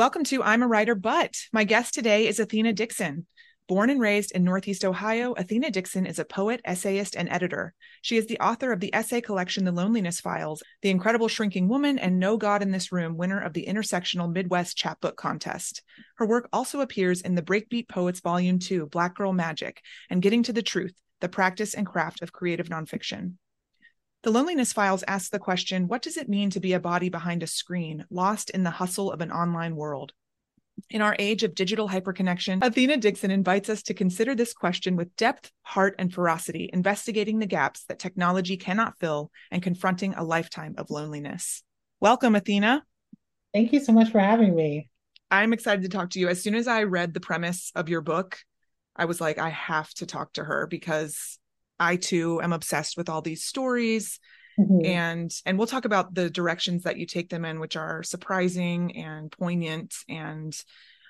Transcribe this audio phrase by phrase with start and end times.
[0.00, 3.26] Welcome to I'm a Writer, but my guest today is Athena Dixon.
[3.68, 7.74] Born and raised in Northeast Ohio, Athena Dixon is a poet, essayist, and editor.
[8.00, 11.98] She is the author of the essay collection The Loneliness Files, The Incredible Shrinking Woman,
[11.98, 15.82] and No God in This Room, winner of the Intersectional Midwest Chapbook Contest.
[16.16, 20.44] Her work also appears in the Breakbeat Poets Volume 2, Black Girl Magic, and Getting
[20.44, 23.34] to the Truth, The Practice and Craft of Creative Nonfiction.
[24.22, 27.42] The Loneliness Files asks the question What does it mean to be a body behind
[27.42, 30.12] a screen, lost in the hustle of an online world?
[30.90, 35.16] In our age of digital hyperconnection, Athena Dixon invites us to consider this question with
[35.16, 40.74] depth, heart, and ferocity, investigating the gaps that technology cannot fill and confronting a lifetime
[40.76, 41.62] of loneliness.
[41.98, 42.84] Welcome, Athena.
[43.54, 44.90] Thank you so much for having me.
[45.30, 46.28] I'm excited to talk to you.
[46.28, 48.38] As soon as I read the premise of your book,
[48.94, 51.38] I was like, I have to talk to her because
[51.80, 54.20] I too am obsessed with all these stories.
[54.58, 54.84] Mm-hmm.
[54.84, 58.96] And and we'll talk about the directions that you take them in, which are surprising
[58.96, 60.54] and poignant and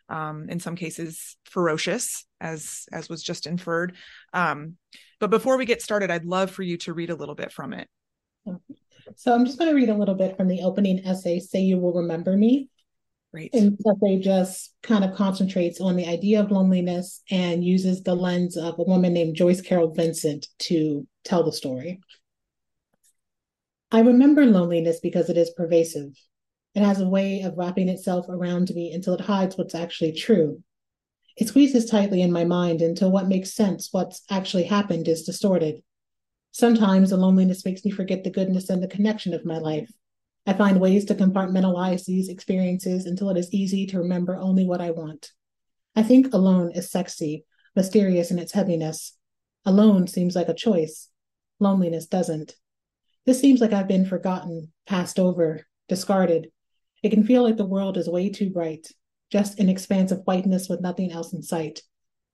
[0.09, 3.97] um, in some cases ferocious, as as was just inferred.
[4.33, 4.77] Um,
[5.19, 7.73] but before we get started, I'd love for you to read a little bit from
[7.73, 7.89] it.
[9.17, 11.79] So I'm just going to read a little bit from the opening essay, Say You
[11.79, 12.71] Will Remember Me.
[13.33, 13.55] Great.
[13.55, 18.56] And they just kind of concentrates on the idea of loneliness and uses the lens
[18.56, 22.00] of a woman named Joyce Carol Vincent to tell the story.
[23.92, 26.12] I remember loneliness because it is pervasive.
[26.75, 30.62] It has a way of wrapping itself around me until it hides what's actually true.
[31.37, 35.83] It squeezes tightly in my mind until what makes sense, what's actually happened, is distorted.
[36.53, 39.91] Sometimes the loneliness makes me forget the goodness and the connection of my life.
[40.47, 44.81] I find ways to compartmentalize these experiences until it is easy to remember only what
[44.81, 45.33] I want.
[45.95, 47.45] I think alone is sexy,
[47.77, 49.17] mysterious in its heaviness.
[49.65, 51.09] Alone seems like a choice.
[51.59, 52.55] Loneliness doesn't.
[53.27, 56.50] This seems like I've been forgotten, passed over, discarded.
[57.03, 58.89] It can feel like the world is way too bright,
[59.31, 61.83] just an expanse of whiteness with nothing else in sight.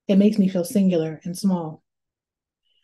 [0.07, 1.83] It makes me feel singular and small.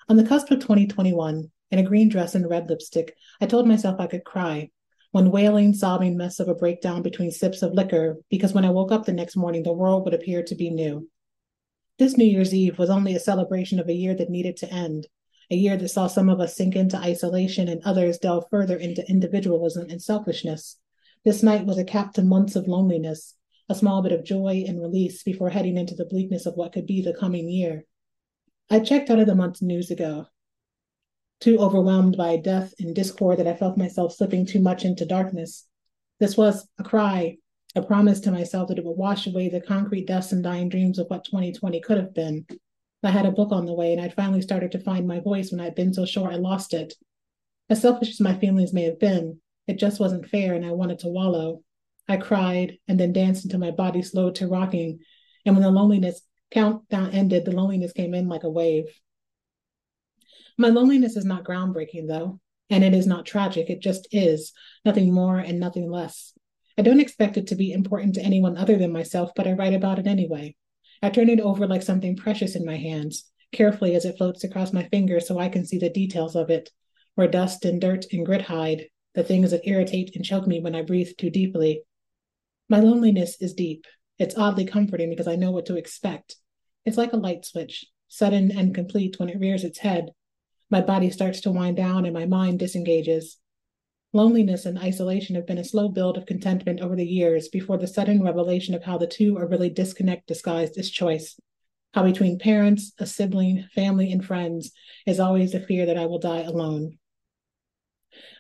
[0.09, 4.01] On the cusp of 2021, in a green dress and red lipstick, I told myself
[4.01, 4.71] I could cry,
[5.13, 8.91] one wailing, sobbing mess of a breakdown between sips of liquor, because when I woke
[8.91, 11.09] up the next morning, the world would appear to be new.
[11.99, 15.07] This New Year's Eve was only a celebration of a year that needed to end,
[15.51, 19.09] a year that saw some of us sink into isolation and others delve further into
[19.09, 20.79] individualism and selfishness.
[21.27, 23.35] This night was a cap to months of loneliness,
[23.69, 26.87] a small bit of joy and release before heading into the bleakness of what could
[26.87, 27.85] be the coming year.
[28.71, 30.27] I checked out of the month's news ago,
[31.43, 35.67] too overwhelmed by death and discord that I felt myself slipping too much into darkness.
[36.21, 37.39] This was a cry,
[37.75, 41.01] a promise to myself that it would wash away the concrete dust and dying dreams
[41.01, 42.47] of what 2020 could have been.
[43.03, 45.51] I had a book on the way, and I'd finally started to find my voice
[45.51, 46.95] when I'd been so sure I lost it.
[47.69, 51.01] As selfish as my feelings may have been, it just wasn't fair, and I wanted
[51.01, 51.65] to wallow.
[52.09, 55.01] I cried and then danced until my body slowed to rocking.
[55.45, 58.85] And when the loneliness countdown ended, the loneliness came in like a wave.
[60.63, 62.39] My loneliness is not groundbreaking, though,
[62.71, 63.69] and it is not tragic.
[63.69, 64.53] It just is,
[64.85, 66.35] nothing more and nothing less.
[66.79, 69.75] I don't expect it to be important to anyone other than myself, but I write
[69.75, 70.55] about it anyway.
[71.03, 74.73] I turn it over like something precious in my hands, carefully as it floats across
[74.73, 76.71] my fingers so I can see the details of it,
[77.17, 78.85] where dust and dirt and grit hide,
[79.17, 81.83] the things that irritate and choke me when I breathe too deeply.
[82.69, 83.85] My loneliness is deep.
[84.17, 86.37] It's oddly comforting because I know what to expect.
[86.87, 90.11] It's like a light switch, sudden and complete when it rears its head,
[90.73, 93.37] my body starts to wind down and my mind disengages.
[94.15, 97.87] Loneliness and isolation have been a slow build of contentment over the years before the
[97.87, 101.39] sudden revelation of how the two are really disconnect disguised as choice.
[101.93, 104.73] How between parents, a sibling, family, and friends
[105.07, 106.99] is always the fear that I will die alone.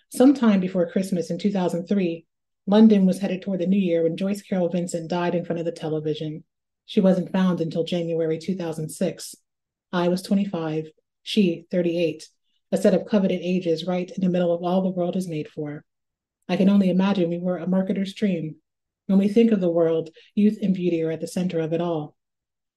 [0.09, 2.25] Sometime before Christmas in 2003,
[2.67, 5.67] London was headed toward the new year when Joyce Carol Vincent died in front of
[5.67, 6.45] the television.
[6.87, 9.35] She wasn't found until January 2006.
[9.93, 10.87] I was 25,
[11.23, 12.29] she, 38,
[12.73, 15.49] a set of coveted ages right in the middle of all the world is made
[15.49, 15.85] for.
[16.49, 18.57] I can only imagine we were a marketer's dream.
[19.07, 21.81] When we think of the world, youth and beauty are at the center of it
[21.81, 22.17] all.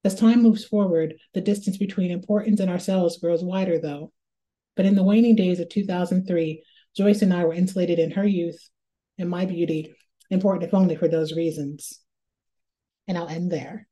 [0.04, 4.12] As time moves forward, the distance between importance and ourselves grows wider, though.
[4.76, 6.64] But in the waning days of 2003,
[6.96, 8.70] Joyce and I were insulated in her youth
[9.18, 9.96] and my beauty,
[10.30, 12.02] important if only for those reasons.
[13.08, 13.88] And I'll end there.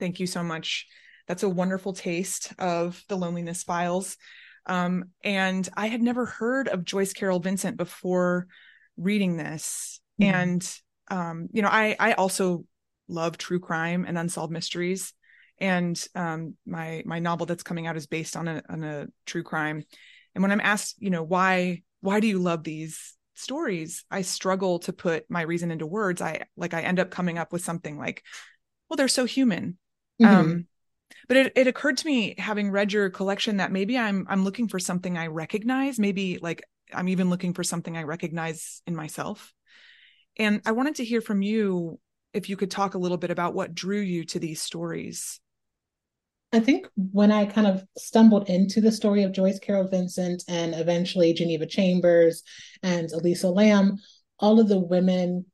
[0.00, 0.86] Thank you so much
[1.26, 4.16] that's a wonderful taste of the loneliness files
[4.66, 8.46] um, and i had never heard of joyce carol vincent before
[8.96, 10.34] reading this mm-hmm.
[10.34, 10.78] and
[11.10, 12.64] um, you know i i also
[13.08, 15.12] love true crime and unsolved mysteries
[15.58, 19.42] and um, my my novel that's coming out is based on a on a true
[19.42, 19.84] crime
[20.34, 24.78] and when i'm asked you know why why do you love these stories, I struggle
[24.80, 26.22] to put my reason into words.
[26.22, 28.22] I like I end up coming up with something like,
[28.88, 29.78] well, they're so human.
[30.20, 30.34] Mm-hmm.
[30.34, 30.66] Um,
[31.28, 34.68] but it, it occurred to me having read your collection that maybe I'm I'm looking
[34.68, 35.98] for something I recognize.
[35.98, 36.62] Maybe like
[36.92, 39.52] I'm even looking for something I recognize in myself.
[40.36, 41.98] And I wanted to hear from you
[42.32, 45.40] if you could talk a little bit about what drew you to these stories.
[46.52, 50.74] I think when I kind of stumbled into the story of Joyce Carol Vincent and
[50.74, 52.44] eventually Geneva Chambers
[52.82, 53.96] and Elisa Lam,
[54.38, 55.46] all of the women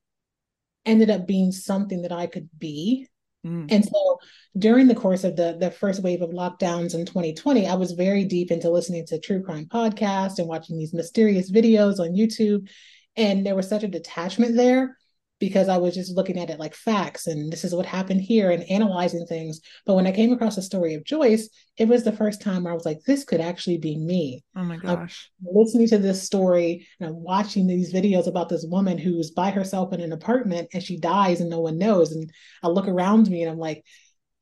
[0.85, 3.09] ended up being something that I could be.
[3.47, 3.71] Mm.
[3.71, 4.19] And so
[4.59, 8.25] during the course of the, the first wave of lockdowns in 2020, I was very
[8.25, 12.69] deep into listening to true crime podcasts and watching these mysterious videos on YouTube.
[13.17, 14.97] And there was such a detachment there
[15.41, 18.51] because I was just looking at it like facts and this is what happened here
[18.51, 19.61] and analyzing things.
[19.87, 21.49] But when I came across the story of Joyce,
[21.79, 24.45] it was the first time where I was like, this could actually be me.
[24.55, 25.31] Oh my gosh.
[25.41, 29.51] I'm listening to this story and I'm watching these videos about this woman who's by
[29.51, 32.13] herself in an apartment and she dies and no one knows.
[32.13, 32.31] And
[32.63, 33.83] I look around me and I'm like,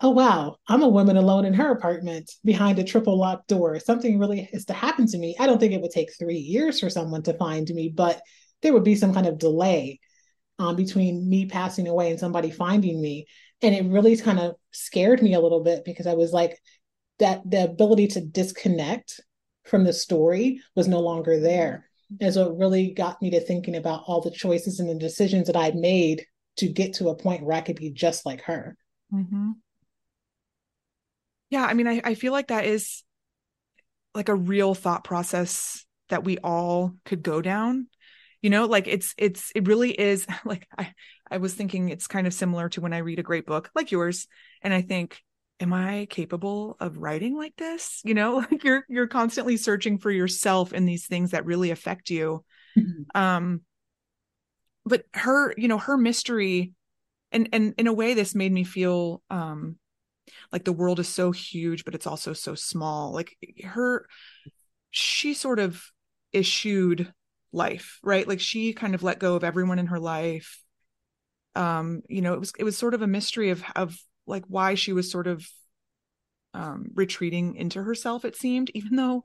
[0.00, 3.79] oh wow, I'm a woman alone in her apartment behind a triple locked door.
[3.79, 5.37] Something really is to happen to me.
[5.39, 8.21] I don't think it would take three years for someone to find me, but
[8.62, 10.00] there would be some kind of delay
[10.58, 13.26] um, between me passing away and somebody finding me.
[13.62, 16.58] And it really kind of scared me a little bit because I was like,
[17.19, 19.20] that the ability to disconnect
[19.64, 21.88] from the story was no longer there.
[22.20, 25.46] And so it really got me to thinking about all the choices and the decisions
[25.46, 26.25] that I'd made
[26.56, 28.76] to get to a point where I could be just like her.
[29.12, 29.50] Mm-hmm.
[31.50, 33.02] Yeah, I mean, I, I feel like that is
[34.14, 37.88] like a real thought process that we all could go down
[38.43, 40.93] you know like it's it's it really is like i
[41.31, 43.90] i was thinking it's kind of similar to when i read a great book like
[43.90, 44.26] yours
[44.62, 45.23] and i think
[45.61, 48.00] am i capable of writing like this?
[48.05, 52.11] You know like you're you're constantly searching for yourself in these things that really affect
[52.11, 52.44] you.
[52.76, 53.20] Mm-hmm.
[53.20, 53.61] um
[54.85, 56.73] but her you know her mystery
[57.32, 59.76] and and in a way this made me feel um
[60.52, 63.12] like the world is so huge but it's also so small.
[63.12, 64.06] Like her
[64.90, 65.82] she sort of
[66.32, 67.12] eschewed
[67.53, 68.29] life right?
[68.29, 70.62] Like she kind of let go of everyone in her life.
[71.55, 74.75] Um you know it was it was sort of a mystery of of like why
[74.75, 75.49] she was sort of
[76.55, 79.23] um retreating into herself it seemed even though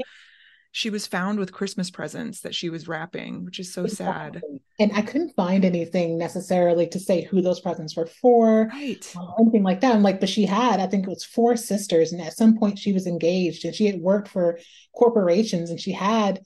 [0.72, 4.42] she was found with christmas presents that she was wrapping which is so exactly.
[4.42, 9.14] sad and i couldn't find anything necessarily to say who those presents were for right.
[9.16, 9.96] or anything like that.
[9.96, 12.80] I'm like but she had i think it was four sisters and at some point
[12.80, 14.60] she was engaged and she had worked for
[14.94, 16.42] corporations and she had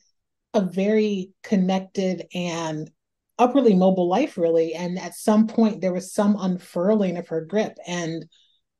[0.58, 2.90] a very connected and
[3.38, 4.74] upwardly mobile life, really.
[4.74, 8.26] And at some point, there was some unfurling of her grip, and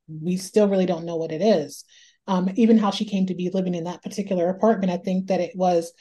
[0.08, 1.84] we still really don't know what it is.
[2.26, 5.40] Um, even how she came to be living in that particular apartment, I think that
[5.40, 5.92] it was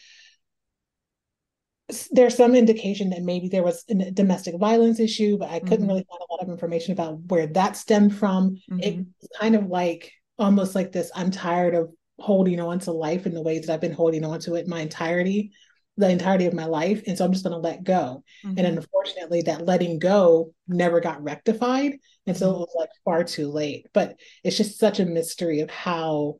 [2.12, 5.88] there's some indication that maybe there was a domestic violence issue, but I couldn't mm-hmm.
[5.88, 8.58] really find a lot of information about where that stemmed from.
[8.70, 8.80] Mm-hmm.
[8.82, 13.34] It's kind of like almost like this I'm tired of holding on to life in
[13.34, 15.52] the ways that I've been holding on to it my entirety,
[15.98, 17.02] the entirety of my life.
[17.08, 18.24] And so I'm just going to let go.
[18.46, 18.58] Mm-hmm.
[18.58, 21.98] And unfortunately, that letting go never got rectified.
[22.26, 22.60] And so it mm-hmm.
[22.60, 23.88] was like far too late.
[23.94, 26.40] But it's just such a mystery of how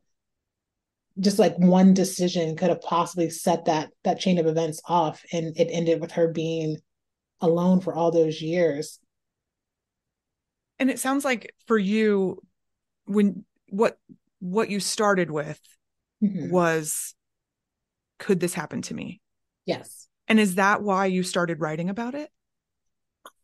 [1.20, 5.58] just like one decision could have possibly set that that chain of events off and
[5.58, 6.78] it ended with her being
[7.42, 9.00] alone for all those years
[10.80, 12.42] and it sounds like for you
[13.06, 13.98] when what
[14.40, 15.60] what you started with
[16.24, 16.50] mm-hmm.
[16.50, 17.16] was
[18.20, 19.22] could this happen to me
[19.68, 22.30] yes and is that why you started writing about it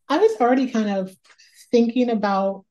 [0.10, 1.16] i was already kind of
[1.72, 2.66] thinking about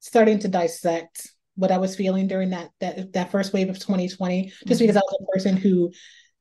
[0.00, 4.44] starting to dissect what i was feeling during that that that first wave of 2020
[4.46, 4.78] just mm-hmm.
[4.78, 5.90] because i was a person who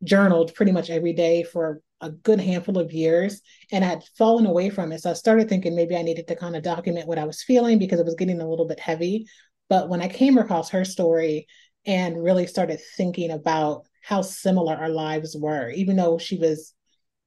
[0.04, 3.42] journaled pretty much every day for a good handful of years
[3.72, 5.02] and I had fallen away from it.
[5.02, 7.80] So I started thinking maybe I needed to kind of document what I was feeling
[7.80, 9.28] because it was getting a little bit heavy.
[9.70, 11.48] But when I came across her story
[11.86, 16.74] and really started thinking about how similar our lives were, even though she was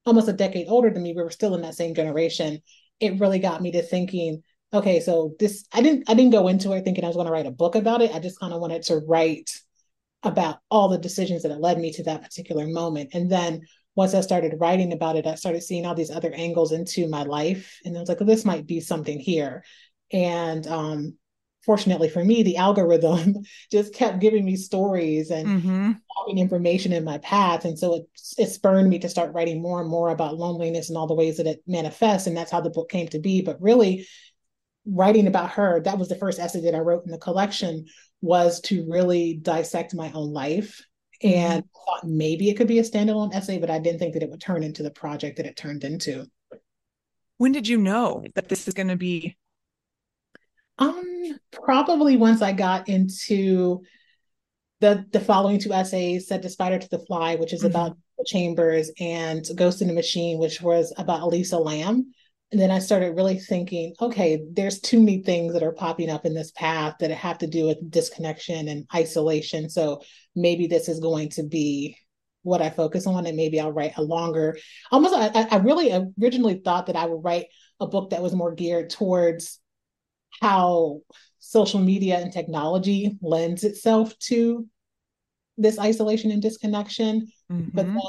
[0.05, 2.61] almost a decade older than me, we were still in that same generation.
[2.99, 4.43] It really got me to thinking,
[4.73, 7.33] okay, so this I didn't I didn't go into it thinking I was going to
[7.33, 8.13] write a book about it.
[8.13, 9.51] I just kind of wanted to write
[10.23, 13.09] about all the decisions that led me to that particular moment.
[13.13, 13.61] And then
[13.95, 17.23] once I started writing about it, I started seeing all these other angles into my
[17.23, 17.79] life.
[17.83, 19.63] And I was like, well, this might be something here.
[20.11, 21.17] And um,
[21.67, 23.35] fortunately for me, the algorithm
[23.71, 26.37] just kept giving me stories and mm-hmm.
[26.37, 27.65] information in my path.
[27.65, 28.05] And so it,
[28.39, 31.37] it spurred me to start writing more and more about loneliness and all the ways
[31.37, 32.25] that it manifests.
[32.25, 33.43] And that's how the book came to be.
[33.43, 34.07] But really,
[34.85, 37.85] writing about her, that was the first essay that I wrote in the collection,
[38.21, 40.81] was to really dissect my own life
[41.21, 44.29] And thought maybe it could be a standalone essay, but I didn't think that it
[44.29, 46.25] would turn into the project that it turned into.
[47.37, 49.35] When did you know that this is going to be?
[50.79, 51.03] Um,
[51.51, 53.81] probably once I got into
[54.79, 57.71] the the following two essays, Said the Spider to the Fly, which is mm-hmm.
[57.71, 62.11] about chambers, and Ghost in the Machine, which was about Elisa Lam.
[62.51, 66.25] And then I started really thinking, okay, there's too many things that are popping up
[66.25, 69.69] in this path that have to do with disconnection and isolation.
[69.69, 70.01] So
[70.33, 71.97] maybe this is going to be
[72.43, 74.57] what I focus on, and maybe I'll write a longer.
[74.91, 75.91] Almost, I, I really
[76.21, 77.47] originally thought that I would write
[77.81, 79.59] a book that was more geared towards
[80.41, 81.01] how
[81.39, 84.67] social media and technology lends itself to
[85.57, 87.27] this isolation and disconnection.
[87.51, 87.69] Mm-hmm.
[87.73, 87.99] But then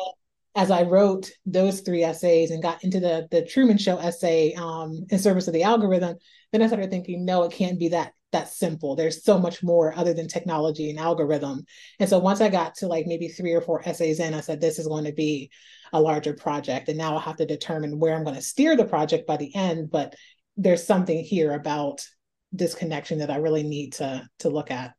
[0.54, 5.06] as I wrote those three essays and got into the the Truman Show essay um,
[5.08, 6.16] in service of the algorithm,
[6.52, 8.94] then I started thinking, no, it can't be that that simple.
[8.94, 11.64] There's so much more other than technology and algorithm.
[11.98, 14.60] And so once I got to like maybe three or four essays in, I said,
[14.60, 15.50] this is going to be
[15.94, 16.88] a larger project.
[16.88, 19.54] And now I have to determine where I'm going to steer the project by the
[19.54, 19.90] end.
[19.90, 20.14] But
[20.58, 22.04] there's something here about
[22.52, 24.94] this connection that I really need to to look at.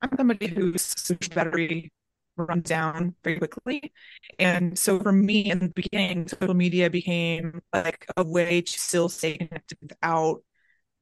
[0.00, 0.94] I'm somebody whose
[1.34, 1.92] battery
[2.36, 3.92] runs down very quickly.
[4.38, 9.08] And so for me in the beginning, social media became like a way to still
[9.08, 10.42] stay connected without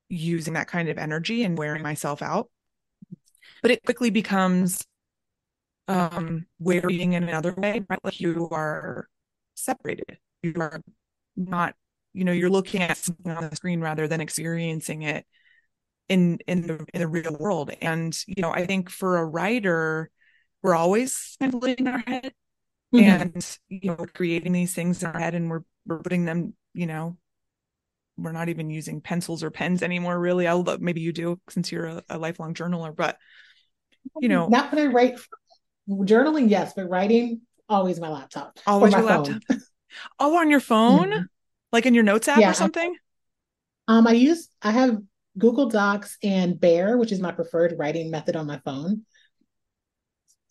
[0.09, 2.49] using that kind of energy and wearing myself out.
[3.61, 4.87] But it quickly becomes
[5.89, 8.01] um wearing in another way, right?
[8.03, 9.09] Like you are
[9.55, 10.19] separated.
[10.43, 10.81] You are
[11.37, 11.75] not,
[12.17, 15.27] you know, you're looking at something on the screen rather than experiencing it
[16.09, 17.71] in in the in the real world.
[17.81, 20.11] And you know, I think for a writer,
[20.63, 22.33] we're always kind of living in our head
[22.95, 23.23] mm-hmm.
[23.23, 26.55] and you know we're creating these things in our head and we're we're putting them
[26.75, 27.17] you know
[28.17, 31.87] we're not even using pencils or pens anymore really although maybe you do since you're
[31.87, 33.17] a, a lifelong journaler but
[34.21, 35.19] you know not when i write
[35.89, 39.43] journaling yes but writing always my laptop always my your laptop
[40.19, 41.23] oh on your phone mm-hmm.
[41.73, 42.95] Like in your notes app yeah, or something
[43.89, 44.99] I, um i use i have
[45.39, 49.05] google docs and bear which is my preferred writing method on my phone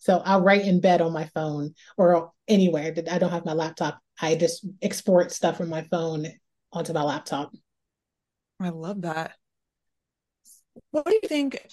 [0.06, 3.98] so I'll write in bed on my phone or anywhere I don't have my laptop.
[4.20, 6.28] I just export stuff from my phone
[6.72, 7.52] onto my laptop.
[8.60, 9.32] I love that.
[10.92, 11.66] What do you think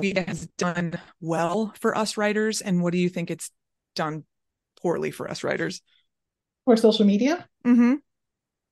[0.00, 3.50] media has done well for us writers, and what do you think it's
[3.94, 4.24] done
[4.80, 5.82] poorly for us writers?
[6.64, 7.46] For social media?
[7.66, 7.96] Mm-hmm.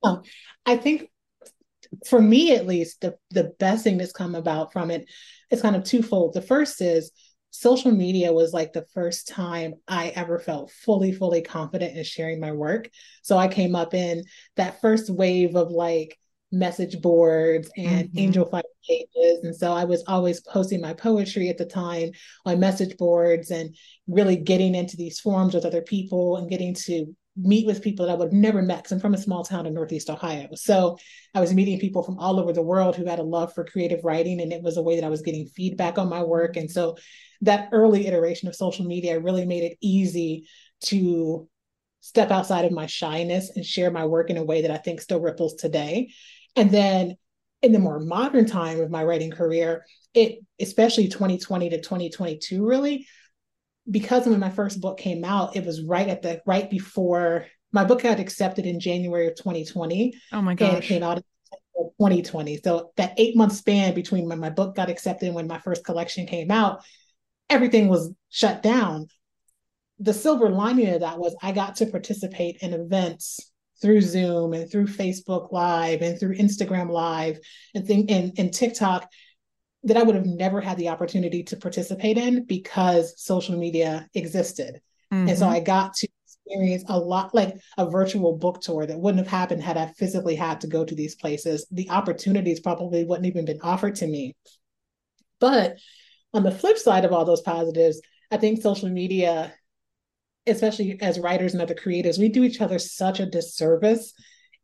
[0.03, 0.23] Oh,
[0.65, 1.11] I think
[2.07, 5.09] for me at least, the the best thing that's come about from it
[5.51, 6.35] is kind of twofold.
[6.35, 7.11] The first is
[7.51, 12.41] social media was like the first time I ever felt fully, fully confident in sharing
[12.41, 12.91] my work.
[13.23, 14.25] So I came up in
[14.57, 16.19] that first wave of like
[16.53, 18.33] message boards and mm-hmm.
[18.33, 19.45] Angelfire pages.
[19.45, 22.11] And so I was always posting my poetry at the time
[22.45, 23.75] on message boards and
[24.07, 28.13] really getting into these forums with other people and getting to meet with people that
[28.13, 30.49] I would have never met because I'm from a small town in Northeast Ohio.
[30.55, 30.99] So
[31.35, 34.05] I was meeting people from all over the world who had a love for creative
[34.05, 34.41] writing.
[34.41, 36.57] And it was a way that I was getting feedback on my work.
[36.57, 36.97] And so
[37.43, 40.49] that early iteration of social media really made it easy
[40.87, 41.49] to
[42.01, 45.01] step outside of my shyness and share my work in a way that I think
[45.01, 46.13] still ripples today.
[46.57, 47.17] And then
[47.63, 53.07] in the more modern time of my writing career, it especially 2020 to 2022 really
[53.91, 57.85] because when my first book came out, it was right at the right before my
[57.85, 60.15] book got accepted in January of 2020.
[60.33, 60.69] Oh my gosh.
[60.69, 61.23] And it came out in
[62.01, 62.61] 2020.
[62.63, 65.85] So that eight month span between when my book got accepted and when my first
[65.85, 66.83] collection came out,
[67.51, 69.07] everything was shut down.
[69.99, 74.71] The silver lining of that was I got to participate in events through Zoom and
[74.71, 77.39] through Facebook Live and through Instagram Live
[77.75, 79.09] and thing and, and TikTok
[79.85, 84.81] that I would have never had the opportunity to participate in because social media existed.
[85.13, 85.29] Mm-hmm.
[85.29, 85.55] And so mm-hmm.
[85.55, 89.63] I got to experience a lot like a virtual book tour that wouldn't have happened
[89.63, 91.67] had I physically had to go to these places.
[91.71, 94.35] The opportunities probably wouldn't even been offered to me.
[95.41, 95.79] But
[96.35, 99.55] on the flip side of all those positives, I think social media,
[100.47, 104.13] especially as writers and other creatives, we do each other such a disservice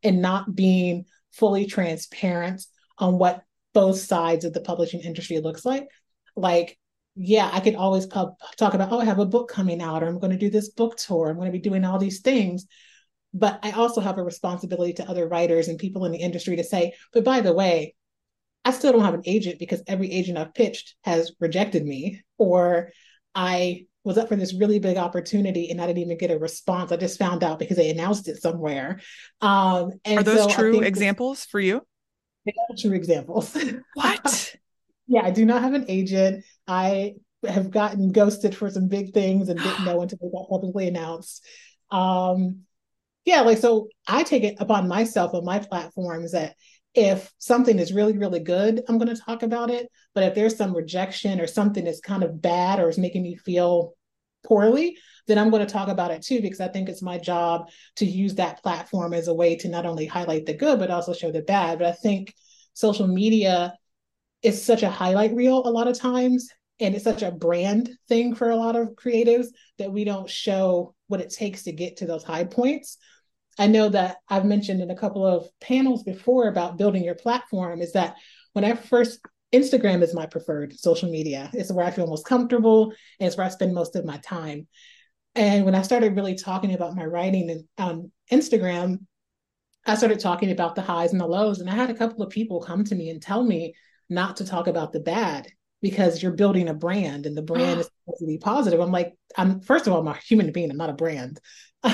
[0.03, 2.65] in not being fully transparent
[2.97, 3.43] on what
[3.75, 5.87] both sides of the publishing industry looks like.
[6.35, 6.79] Like,
[7.15, 10.07] yeah, I could always pub- talk about, oh, I have a book coming out, or
[10.07, 12.65] I'm going to do this book tour, I'm going to be doing all these things.
[13.33, 16.63] But I also have a responsibility to other writers and people in the industry to
[16.63, 17.93] say, but by the way,
[18.63, 22.91] I still don't have an agent because every agent I've pitched has rejected me, or
[23.35, 26.91] I was up for this really big opportunity and I didn't even get a response.
[26.91, 29.01] I just found out because they announced it somewhere.
[29.41, 31.81] Um, and Are those so true examples for you?
[32.77, 33.55] True examples.
[33.93, 34.55] What?
[35.07, 36.43] yeah, I do not have an agent.
[36.67, 37.15] I
[37.47, 41.43] have gotten ghosted for some big things and didn't know until they got publicly announced.
[41.91, 42.61] Um,
[43.23, 46.55] yeah, like so I take it upon myself on my platforms that
[46.93, 49.89] if something is really, really good, I'm going to talk about it.
[50.13, 53.35] But if there's some rejection or something that's kind of bad or is making me
[53.35, 53.94] feel
[54.45, 54.97] poorly,
[55.27, 58.05] then I'm going to talk about it too, because I think it's my job to
[58.05, 61.31] use that platform as a way to not only highlight the good, but also show
[61.31, 61.79] the bad.
[61.79, 62.33] But I think
[62.73, 63.73] social media
[64.41, 66.49] is such a highlight reel a lot of times.
[66.79, 69.47] And it's such a brand thing for a lot of creatives
[69.79, 72.97] that we don't show what it takes to get to those high points.
[73.57, 77.81] I know that I've mentioned in a couple of panels before about building your platform
[77.81, 78.17] is that
[78.51, 79.21] when I first
[79.55, 81.49] Instagram is my preferred social media.
[81.53, 84.67] It's where I feel most comfortable and it's where I spend most of my time.
[85.33, 88.99] And when I started really talking about my writing on Instagram,
[89.85, 91.59] I started talking about the highs and the lows.
[91.59, 93.73] And I had a couple of people come to me and tell me
[94.09, 95.47] not to talk about the bad
[95.81, 98.79] because you're building a brand and the brand is supposed to be positive.
[98.79, 101.39] I'm like, I'm first of all, I'm a human being, I'm not a brand.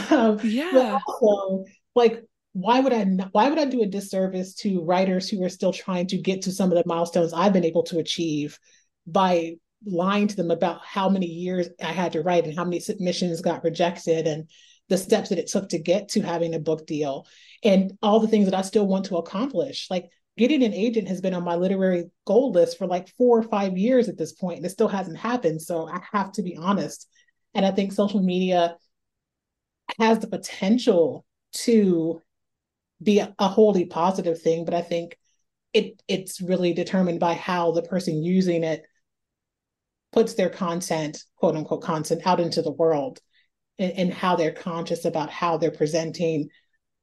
[0.10, 1.00] Um, yeah.
[1.06, 1.66] Also,
[1.96, 2.24] like,
[2.54, 5.72] why would I not, why would I do a disservice to writers who are still
[5.72, 8.60] trying to get to some of the milestones I've been able to achieve
[9.08, 9.56] by
[9.86, 13.42] lying to them about how many years I had to write and how many submissions
[13.42, 14.50] got rejected and
[14.90, 17.26] the steps that it took to get to having a book deal
[17.64, 19.88] and all the things that I still want to accomplish.
[19.90, 23.44] Like getting an agent has been on my literary goal list for like four or
[23.44, 25.62] five years at this point, and it still hasn't happened.
[25.62, 27.08] So I have to be honest.
[27.54, 28.76] And I think social media
[30.00, 32.22] has the potential to
[33.02, 35.18] be a, wholly positive thing, but I think
[35.74, 38.84] it it's really determined by how the person using it
[40.12, 43.20] puts their content, quote unquote content, out into the world
[43.80, 46.50] and, and how they're conscious about how they're presenting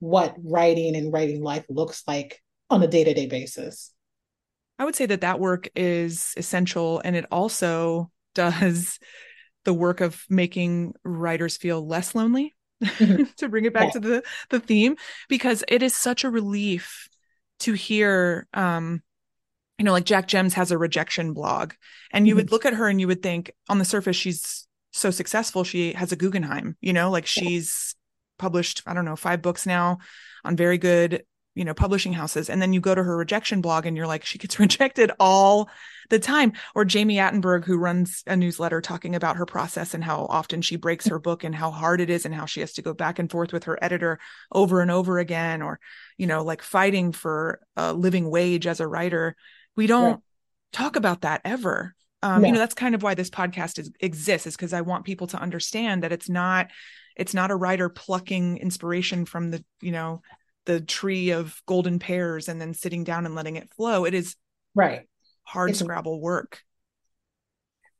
[0.00, 3.92] what writing and writing life looks like on a day-to-day basis.
[4.78, 9.00] I would say that that work is essential and it also does
[9.64, 13.24] the work of making writers feel less lonely mm-hmm.
[13.36, 13.90] to bring it back yeah.
[13.90, 14.96] to the the theme
[15.28, 17.08] because it is such a relief
[17.60, 19.02] to hear um
[19.78, 21.72] you know, like Jac Jemc has a rejection blog,
[22.10, 22.38] and you mm-hmm.
[22.38, 25.64] would look at her and you would think on the surface she's so successful.
[25.64, 27.94] She has a Guggenheim, you know, like she's
[28.38, 29.98] published, I don't know, five books now
[30.44, 32.50] on very good, you know, publishing houses.
[32.50, 35.70] And then you go to her rejection blog and you're like, she gets rejected all
[36.08, 36.52] the time.
[36.74, 40.76] Or jami Attenberg, who runs a newsletter talking about her process and how often she
[40.76, 43.18] breaks her book and how hard it is and how she has to go back
[43.18, 44.18] and forth with her editor
[44.52, 45.80] over and over again, or,
[46.16, 49.36] you know, like fighting for a living wage as a writer
[49.78, 50.20] we don't right.
[50.72, 52.48] talk about that ever um, no.
[52.48, 55.28] you know that's kind of why this podcast is, exists is because i want people
[55.28, 56.66] to understand that it's not
[57.16, 60.20] it's not a writer plucking inspiration from the you know
[60.66, 64.34] the tree of golden pears and then sitting down and letting it flow it is
[64.74, 65.08] right
[65.48, 66.62] hard it's, scrabble work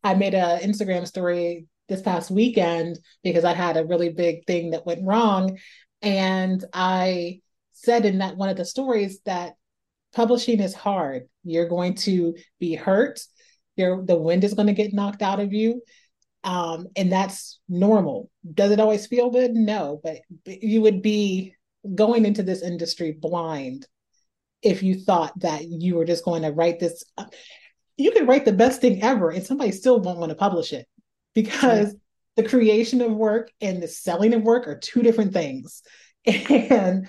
[0.04, 4.70] i made a instagram story this past weekend because i had a really big thing
[4.70, 5.58] that went wrong
[6.02, 7.40] and i
[7.72, 9.54] said in that one of the stories that
[10.12, 11.28] publishing is hard.
[11.44, 13.20] You're going to be hurt.
[13.76, 15.82] Your the wind is going to get knocked out of you.
[16.44, 18.30] Um, and that's normal.
[18.54, 19.52] Does it always feel good?
[19.52, 21.54] No, but you would be
[21.94, 23.86] going into this industry blind
[24.62, 27.04] if you thought that you were just going to write this.
[27.96, 30.86] You could write the best thing ever, and somebody still won't want to publish it
[31.34, 31.94] because
[32.36, 35.82] the creation of work and the selling of work are two different things.
[36.24, 37.08] And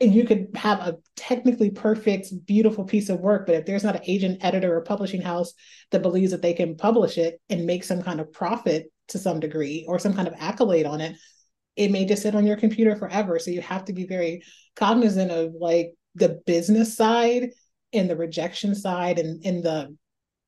[0.00, 3.96] and you could have a technically perfect, beautiful piece of work, but if there's not
[3.96, 5.54] an agent, editor, or publishing house
[5.92, 9.38] that believes that they can publish it and make some kind of profit to some
[9.38, 11.16] degree or some kind of accolade on it,
[11.76, 13.38] it may just sit on your computer forever.
[13.38, 14.42] So you have to be very
[14.74, 17.50] cognizant of like the business side
[17.92, 19.96] and the rejection side and, and the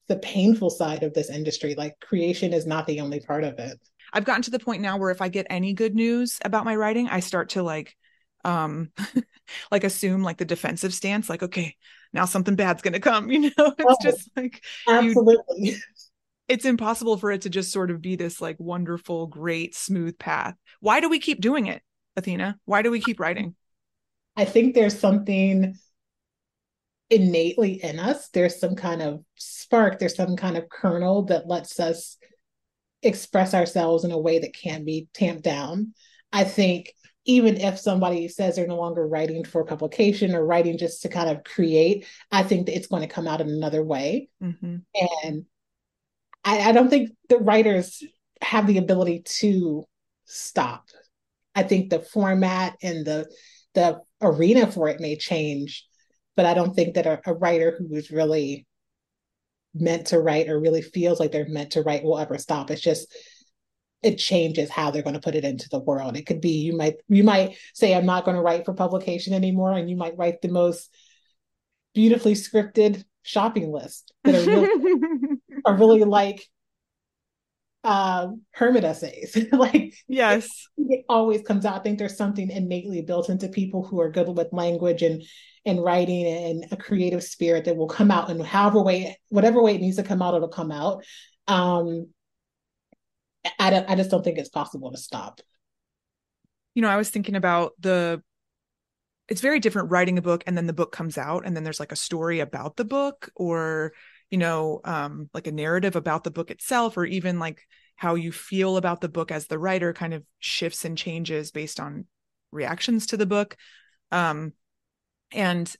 [0.08, 1.74] the painful side of this industry.
[1.74, 3.78] Like creation is not the only part of it.
[4.12, 6.76] I've gotten to the point now where if I get any good news about my
[6.76, 7.96] writing, I start to like
[8.44, 8.90] um
[9.70, 11.74] like assume like the defensive stance like okay
[12.12, 15.76] now something bad's going to come you know it's oh, just like absolutely you,
[16.48, 20.54] it's impossible for it to just sort of be this like wonderful great smooth path
[20.80, 21.82] why do we keep doing it
[22.16, 23.54] athena why do we keep writing
[24.36, 25.74] i think there's something
[27.08, 31.78] innately in us there's some kind of spark there's some kind of kernel that lets
[31.78, 32.16] us
[33.02, 35.92] express ourselves in a way that can be tamped down
[36.32, 36.92] i think
[37.26, 41.28] even if somebody says they're no longer writing for publication or writing just to kind
[41.28, 44.28] of create, I think that it's going to come out in another way.
[44.42, 44.76] Mm-hmm.
[45.24, 45.44] And
[46.44, 48.02] I, I don't think the writers
[48.40, 49.84] have the ability to
[50.24, 50.88] stop.
[51.54, 53.28] I think the format and the
[53.74, 55.86] the arena for it may change,
[56.36, 58.66] but I don't think that a, a writer who is really
[59.74, 62.70] meant to write or really feels like they're meant to write will ever stop.
[62.70, 63.14] It's just
[64.02, 66.16] it changes how they're going to put it into the world.
[66.16, 69.34] It could be you might you might say I'm not going to write for publication
[69.34, 70.94] anymore, and you might write the most
[71.94, 76.46] beautifully scripted shopping list that are really, are really like
[77.86, 79.38] uh, hermit essays.
[79.52, 80.46] like yes,
[80.76, 81.76] it, it, always comes out.
[81.76, 85.22] I think there's something innately built into people who are good with language and
[85.64, 89.76] and writing and a creative spirit that will come out in however way, whatever way
[89.76, 91.04] it needs to come out, it'll come out.
[91.46, 92.08] Um,
[93.58, 95.40] I don't, I just don't think it's possible to stop.
[96.74, 98.20] You know, I was thinking about the
[99.28, 101.80] it's very different writing a book and then the book comes out and then there's
[101.80, 103.92] like a story about the book or
[104.30, 107.62] you know um like a narrative about the book itself or even like
[107.96, 111.80] how you feel about the book as the writer kind of shifts and changes based
[111.80, 112.04] on
[112.52, 113.56] reactions to the book
[114.10, 114.52] um
[115.32, 115.74] and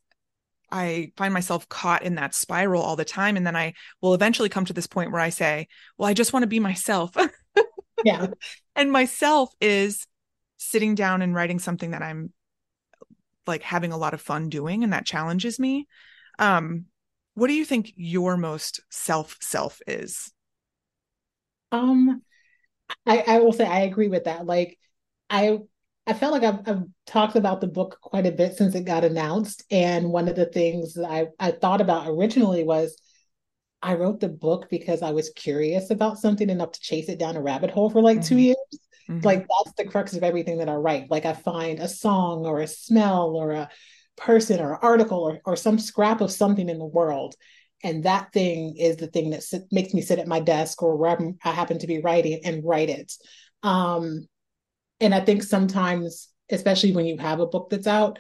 [0.71, 3.37] I find myself caught in that spiral all the time.
[3.37, 6.33] And then I will eventually come to this point where I say, well, I just
[6.33, 7.15] want to be myself.
[8.05, 8.29] yeah.
[8.75, 10.07] And myself is
[10.57, 12.33] sitting down and writing something that I'm
[13.47, 15.87] like having a lot of fun doing and that challenges me.
[16.39, 16.87] Um,
[17.37, 20.33] what do you think your most self self is?
[21.71, 22.23] Um,
[23.05, 24.47] I, I will say I agree with that.
[24.47, 24.79] Like
[25.29, 25.59] I
[26.07, 29.05] I felt like I've, I've, talked about the book quite a bit since it got
[29.05, 29.65] announced.
[29.71, 33.01] And one of the things that I, I thought about originally was
[33.81, 37.37] I wrote the book because I was curious about something enough to chase it down
[37.37, 38.29] a rabbit hole for like mm-hmm.
[38.29, 38.57] two years.
[39.09, 39.21] Mm-hmm.
[39.25, 41.11] Like that's the crux of everything that I write.
[41.11, 43.69] Like I find a song or a smell or a
[44.17, 47.35] person or article or, or some scrap of something in the world.
[47.85, 50.97] And that thing is the thing that sit, makes me sit at my desk or
[50.97, 53.13] where I'm, I happen to be writing and write it.
[53.63, 54.27] Um,
[55.01, 58.19] and I think sometimes, especially when you have a book that's out,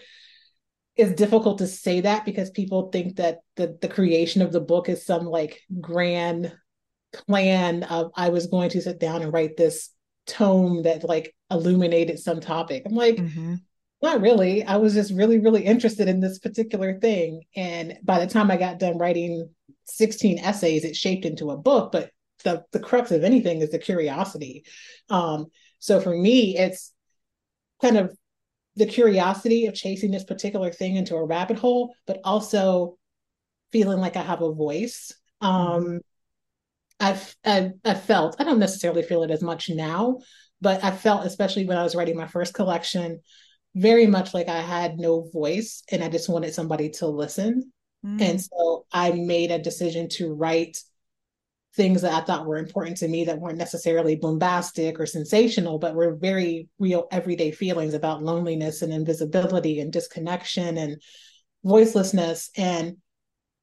[0.96, 4.88] it's difficult to say that because people think that the the creation of the book
[4.88, 6.52] is some like grand
[7.12, 9.90] plan of I was going to sit down and write this
[10.26, 12.82] tome that like illuminated some topic.
[12.86, 13.56] I'm like, mm-hmm.
[14.02, 14.62] Not really.
[14.62, 17.42] I was just really, really interested in this particular thing.
[17.54, 19.48] And by the time I got done writing
[19.84, 21.92] 16 essays, it shaped into a book.
[21.92, 22.10] But
[22.44, 24.64] the the crux of anything is the curiosity.
[25.08, 25.46] Um,
[25.78, 26.92] so for me, it's
[27.80, 28.16] kind of
[28.76, 32.98] the curiosity of chasing this particular thing into a rabbit hole, but also
[33.72, 35.12] feeling like I have a voice.
[35.40, 36.00] Um.
[36.98, 40.20] I've, I've, I've felt I don't necessarily feel it as much now,
[40.62, 43.20] but I felt especially when I was writing my first collection,
[43.76, 47.72] very much like I had no voice and I just wanted somebody to listen.
[48.04, 48.22] Mm.
[48.22, 50.78] And so I made a decision to write
[51.74, 55.94] things that I thought were important to me that weren't necessarily bombastic or sensational, but
[55.94, 61.02] were very real everyday feelings about loneliness and invisibility and disconnection and
[61.62, 62.48] voicelessness.
[62.56, 62.96] And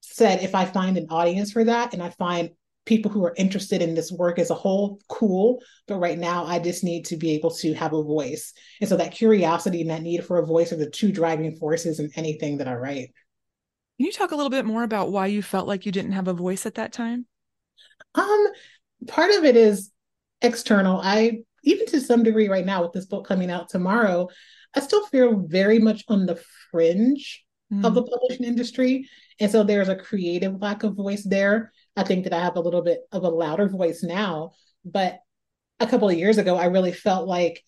[0.01, 2.51] said, if I find an audience for that and I find
[2.85, 5.61] people who are interested in this work as a whole, cool.
[5.87, 8.53] But right now, I just need to be able to have a voice.
[8.81, 11.99] And so that curiosity and that need for a voice are the two driving forces
[11.99, 13.11] in anything that I write.
[13.97, 16.27] Can you talk a little bit more about why you felt like you didn't have
[16.27, 17.25] a voice at that time?
[18.15, 18.47] Um,
[19.07, 19.91] part of it is
[20.41, 20.99] external.
[21.01, 24.27] I even to some degree right now with this book coming out tomorrow,
[24.75, 26.41] I still feel very much on the
[26.71, 27.85] fringe mm.
[27.85, 29.07] of the publishing industry.
[29.39, 31.71] And so there's a creative lack of voice there.
[31.95, 34.51] I think that I have a little bit of a louder voice now,
[34.83, 35.19] but
[35.79, 37.63] a couple of years ago, I really felt like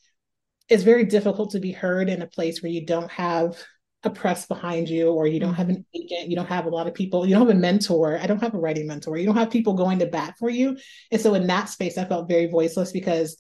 [0.70, 3.58] it's very difficult to be heard in a place where you don't have
[4.06, 6.04] a press behind you or you don't have an mm-hmm.
[6.04, 8.42] agent you don't have a lot of people you don't have a mentor i don't
[8.42, 10.78] have a writing mentor you don't have people going to bat for you
[11.12, 13.38] and so in that space i felt very voiceless because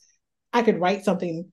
[0.53, 1.51] i could write something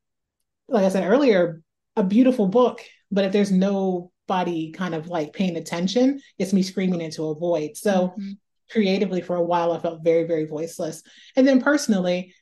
[0.68, 1.60] like i said earlier
[1.96, 7.02] a beautiful book but if there's nobody kind of like paying attention it's me screaming
[7.02, 8.32] into a void so mm-hmm.
[8.72, 11.02] Creatively for a while i felt very very voiceless
[11.36, 12.34] and then personally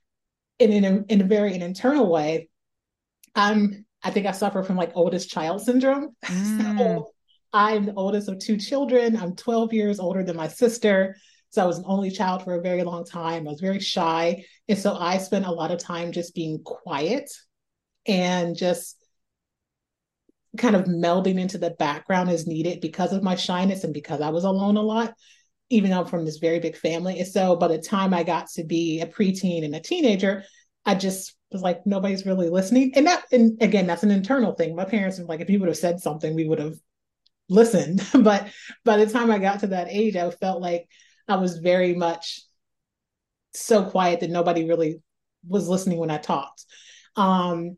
[0.58, 2.48] in, in, a, in a very an internal way
[3.34, 6.16] i'm I think I suffer from like oldest child syndrome.
[6.24, 6.78] Mm.
[6.78, 7.10] so
[7.52, 9.16] I'm the oldest of two children.
[9.16, 11.16] I'm 12 years older than my sister.
[11.50, 13.46] So I was an only child for a very long time.
[13.46, 14.44] I was very shy.
[14.68, 17.28] And so I spent a lot of time just being quiet
[18.06, 18.96] and just
[20.56, 24.28] kind of melding into the background as needed because of my shyness and because I
[24.30, 25.14] was alone a lot,
[25.70, 27.18] even though I'm from this very big family.
[27.20, 30.44] And so by the time I got to be a preteen and a teenager,
[30.84, 32.92] I just was like, nobody's really listening.
[32.96, 34.74] And that, and again, that's an internal thing.
[34.74, 36.74] My parents were like, if you would have said something, we would have
[37.48, 38.06] listened.
[38.22, 38.48] but
[38.84, 40.88] by the time I got to that age, I felt like
[41.28, 42.40] I was very much
[43.54, 45.02] so quiet that nobody really
[45.46, 46.64] was listening when I talked.
[47.16, 47.76] Um,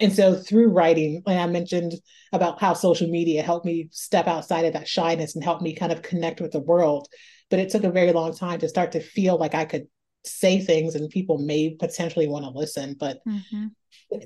[0.00, 1.92] and so through writing, like I mentioned
[2.32, 5.92] about how social media helped me step outside of that shyness and help me kind
[5.92, 7.08] of connect with the world.
[7.50, 9.88] But it took a very long time to start to feel like I could
[10.24, 12.96] say things and people may potentially want to listen.
[12.98, 13.66] But mm-hmm.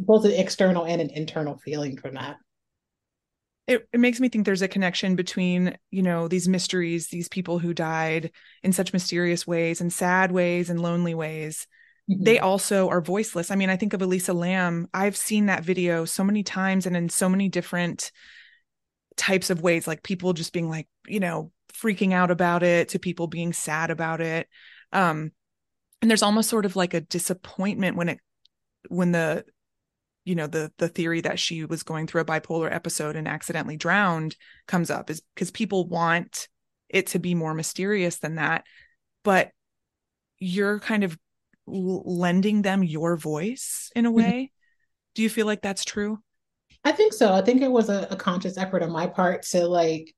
[0.00, 2.36] both an external and an internal feeling from that.
[3.66, 7.58] It, it makes me think there's a connection between you know these mysteries these people
[7.58, 8.30] who died
[8.62, 11.66] in such mysterious ways and sad ways and lonely ways
[12.10, 12.24] Mm-hmm.
[12.24, 13.50] They also are voiceless.
[13.50, 14.88] I mean, I think of Elisa Lam.
[14.92, 18.12] I've seen that video so many times and in so many different
[19.16, 22.98] types of ways, like people just being like, you know, freaking out about it to
[22.98, 24.48] people being sad about it.
[24.92, 25.32] Um,
[26.02, 28.18] and there's almost sort of like a disappointment when it
[28.88, 29.44] when the
[30.24, 33.76] you know the the theory that she was going through a bipolar episode and accidentally
[33.76, 34.36] drowned
[34.66, 36.48] comes up is because people want
[36.88, 38.64] it to be more mysterious than that
[39.22, 39.50] but
[40.38, 41.18] you're kind of
[41.66, 44.16] lending them your voice in a mm-hmm.
[44.16, 44.52] way.
[45.14, 46.18] Do you feel like that's true?
[46.84, 47.32] I think so.
[47.32, 50.14] I think it was a, a, conscious effort on my part to like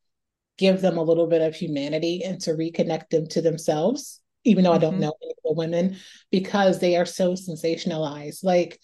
[0.59, 4.71] give them a little bit of humanity and to reconnect them to themselves, even though
[4.71, 4.77] mm-hmm.
[4.77, 5.03] I don't mm-hmm.
[5.03, 5.97] know any of the women,
[6.31, 8.43] because they are so sensationalized.
[8.43, 8.81] Like,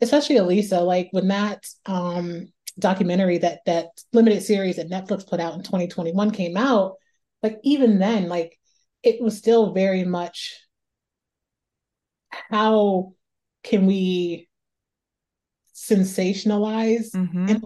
[0.00, 5.54] especially Elisa, like when that um documentary that that limited series that Netflix put out
[5.54, 6.94] in 2021 came out,
[7.42, 8.58] like even then, like
[9.02, 10.58] it was still very much
[12.50, 13.12] how
[13.62, 14.48] can we
[15.74, 17.56] sensationalize mm-hmm.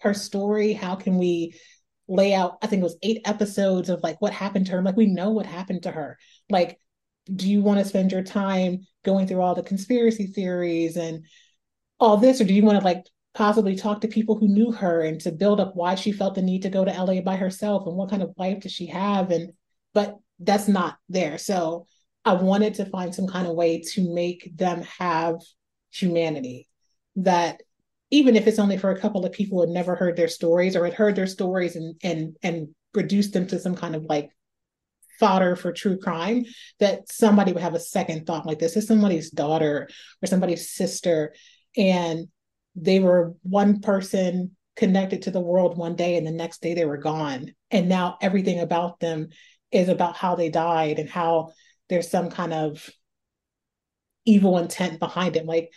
[0.00, 0.72] her story?
[0.72, 1.58] How can we
[2.06, 2.58] lay out?
[2.62, 4.82] I think it was eight episodes of like what happened to her.
[4.82, 6.18] Like we know what happened to her.
[6.50, 6.78] Like,
[7.34, 11.24] do you want to spend your time going through all the conspiracy theories and
[12.00, 15.02] all this, or do you want to like possibly talk to people who knew her
[15.02, 17.86] and to build up why she felt the need to go to LA by herself
[17.86, 19.30] and what kind of life does she have?
[19.30, 19.52] And
[19.94, 21.38] but that's not there.
[21.38, 21.86] So
[22.28, 25.36] I wanted to find some kind of way to make them have
[25.90, 26.68] humanity
[27.16, 27.62] that
[28.10, 30.76] even if it's only for a couple of people who had never heard their stories
[30.76, 34.30] or had heard their stories and and and reduced them to some kind of like
[35.18, 36.44] fodder for true crime
[36.80, 39.88] that somebody would have a second thought like this is somebody's daughter
[40.22, 41.34] or somebody's sister.
[41.76, 42.28] And
[42.76, 46.84] they were one person connected to the world one day and the next day they
[46.84, 47.52] were gone.
[47.70, 49.28] And now everything about them
[49.72, 51.52] is about how they died and how
[51.88, 52.88] there's some kind of
[54.24, 55.46] evil intent behind it.
[55.46, 55.70] Like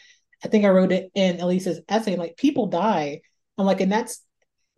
[0.43, 3.21] I think I wrote it in Elisa's essay, like people die.
[3.57, 4.23] I'm like, and that's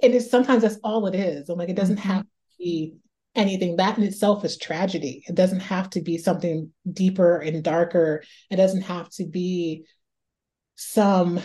[0.01, 1.49] and it's sometimes that's all it is.
[1.49, 2.09] I'm like, it doesn't mm-hmm.
[2.09, 2.95] have to be
[3.35, 3.77] anything.
[3.77, 5.23] That in itself is tragedy.
[5.27, 8.23] It doesn't have to be something deeper and darker.
[8.49, 9.85] It doesn't have to be
[10.75, 11.39] some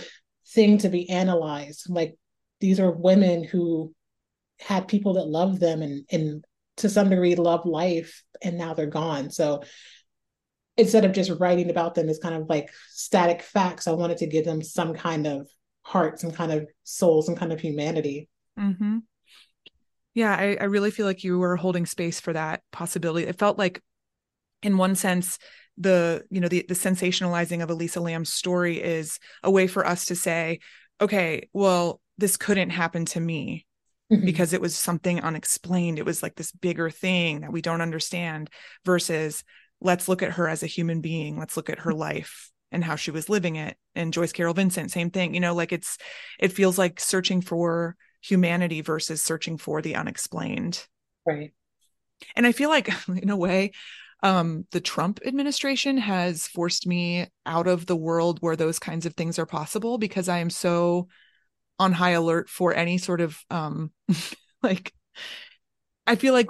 [0.48, 1.88] thing to be analyzed.
[1.88, 2.16] Like
[2.60, 3.94] these are women who
[4.58, 6.44] had people that loved them and and
[6.78, 9.30] to some degree love life and now they're gone.
[9.30, 9.62] So
[10.78, 14.28] instead of just writing about them as kind of like static facts i wanted to
[14.28, 15.50] give them some kind of
[15.82, 18.28] heart some kind of soul some kind of humanity.
[18.58, 18.98] Mm-hmm.
[20.14, 23.26] yeah I, I really feel like you were holding space for that possibility.
[23.26, 23.82] It felt like
[24.62, 25.38] in one sense
[25.76, 30.06] the you know the, the sensationalizing of elisa Lam's story is a way for us
[30.06, 30.58] to say
[31.00, 33.64] okay well this couldn't happen to me
[34.12, 34.24] mm-hmm.
[34.24, 35.98] because it was something unexplained.
[35.98, 38.50] It was like this bigger thing that we don't understand
[38.84, 39.44] versus
[39.80, 41.38] let's look at her as a human being.
[41.38, 42.00] Let's look at her mm-hmm.
[42.00, 43.76] life and how she was living it.
[43.94, 45.34] And Joyce Carol Vincent, same thing.
[45.34, 45.98] You know, like it's,
[46.38, 50.86] it feels like searching for humanity versus searching for the unexplained.
[51.24, 51.52] Right.
[52.36, 53.72] And I feel like, in a way,
[54.22, 59.14] um, the Trump administration has forced me out of the world where those kinds of
[59.14, 61.08] things are possible because I am so
[61.78, 63.92] on high alert for any sort of um
[64.62, 64.92] like
[66.06, 66.48] I feel like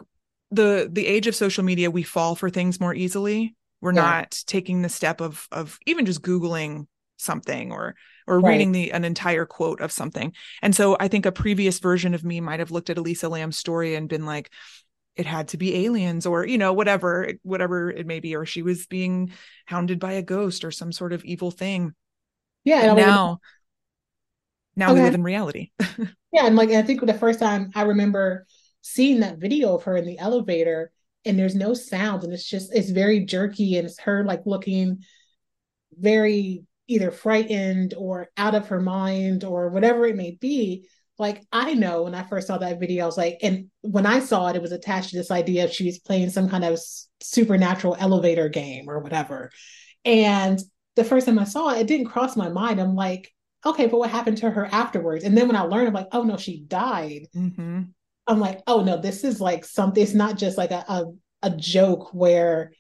[0.51, 3.55] the the age of social media we fall for things more easily.
[3.81, 4.03] We're yeah.
[4.03, 6.87] not taking the step of of even just googling
[7.17, 7.95] something or
[8.27, 8.53] or right.
[8.53, 10.33] reading the an entire quote of something.
[10.63, 13.59] And so I think a previous version of me might have looked at Elisa Lam's
[13.59, 14.51] story and been like
[15.17, 18.63] it had to be aliens or you know whatever whatever it may be or she
[18.63, 19.33] was being
[19.67, 21.93] hounded by a ghost or some sort of evil thing.
[22.65, 23.41] Yeah, now
[24.79, 25.01] now okay.
[25.01, 25.71] we live in reality.
[26.33, 28.47] yeah, and like I think the first time I remember
[28.81, 30.93] seeing that video of her in the elevator
[31.25, 35.03] and there's no sound and it's just it's very jerky and it's her like looking
[35.99, 40.89] very either frightened or out of her mind or whatever it may be
[41.19, 44.21] like i know when i first saw that video i was like and when i
[44.21, 46.79] saw it it was attached to this idea of she was playing some kind of
[47.21, 49.51] supernatural elevator game or whatever
[50.05, 50.61] and
[50.95, 53.33] the first time i saw it it didn't cross my mind i'm like
[53.65, 55.25] okay, but what happened to her afterwards?
[55.25, 57.27] And then when I learned, I'm like, oh no, she died.
[57.35, 57.83] Mm-hmm.
[58.27, 60.03] I'm like, oh no, this is like something.
[60.03, 61.05] It's not just like a, a,
[61.43, 62.73] a joke where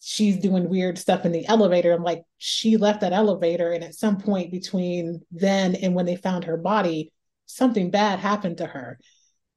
[0.00, 1.92] she's doing weird stuff in the elevator.
[1.92, 3.72] I'm like, she left that elevator.
[3.72, 7.12] And at some point between then and when they found her body,
[7.46, 8.98] something bad happened to her.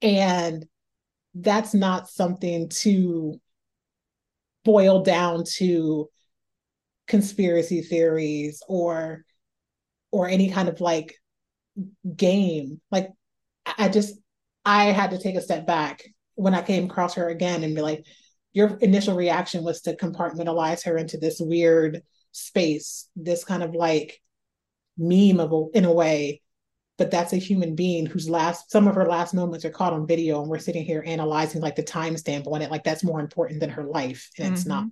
[0.02, 0.66] And
[1.36, 3.40] that's not something to
[4.64, 6.10] boil down to
[7.08, 9.26] conspiracy theories or
[10.12, 11.16] or any kind of like
[12.16, 13.10] game like
[13.78, 14.16] i just
[14.66, 16.04] i had to take a step back
[16.36, 18.06] when i came across her again and be like
[18.54, 24.22] your initial reaction was to compartmentalize her into this weird space this kind of like
[24.98, 26.42] meme of a, in a way
[26.98, 30.06] but that's a human being whose last some of her last moments are caught on
[30.06, 33.60] video and we're sitting here analyzing like the timestamp on it like that's more important
[33.60, 34.54] than her life and mm-hmm.
[34.54, 34.86] it's not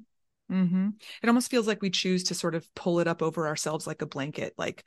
[0.50, 0.90] mm-hmm.
[1.22, 4.02] it almost feels like we choose to sort of pull it up over ourselves like
[4.02, 4.84] a blanket like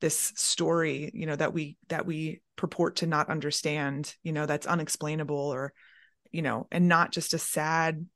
[0.00, 4.66] this story you know that we that we purport to not understand you know that's
[4.66, 5.72] unexplainable or
[6.30, 8.06] you know and not just a sad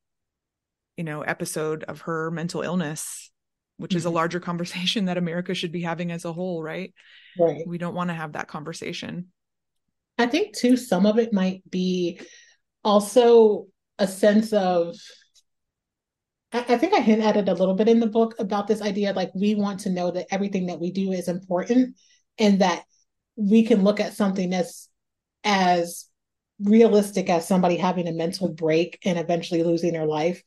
[0.96, 3.30] you know episode of her mental illness
[3.78, 3.98] which mm-hmm.
[3.98, 4.16] is a mm-hmm.
[4.16, 6.92] larger conversation that America should be having as a whole, right?
[7.38, 7.66] Right.
[7.66, 9.28] We don't want to have that conversation.
[10.18, 12.20] I think too, some of it might be
[12.84, 14.96] also a sense of
[16.52, 19.12] I, think I hint at it a little bit in the book about this idea
[19.12, 21.96] like we want to know that everything that we do is important
[22.38, 22.84] and that
[23.36, 24.88] we can look at something as
[25.44, 26.06] as
[26.60, 30.42] realistic as somebody having a mental break and eventually losing their life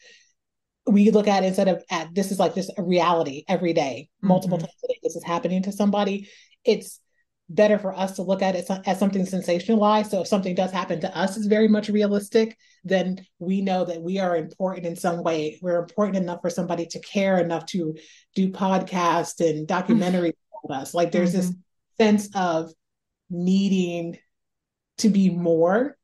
[0.87, 4.57] we look at instead of at this is like just a reality every day, multiple
[4.57, 4.65] mm-hmm.
[4.65, 6.29] times a day, this is happening to somebody.
[6.65, 6.99] It's
[7.55, 10.07] better for us to look at it as something sensationalized.
[10.07, 12.57] So if something does happen to us, is very much realistic.
[12.83, 15.59] Then we know that we are important in some way.
[15.61, 17.95] We're important enough for somebody to care enough to
[18.35, 20.33] do podcast and documentary
[20.63, 20.93] about us.
[20.93, 21.47] Like there's mm-hmm.
[21.47, 21.55] this
[21.99, 22.71] sense of
[23.29, 24.17] needing
[24.99, 25.97] to be more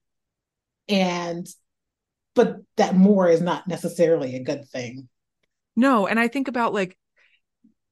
[0.89, 1.47] and
[2.33, 5.09] but that more is not necessarily a good thing.
[5.75, 6.95] No, and I think about like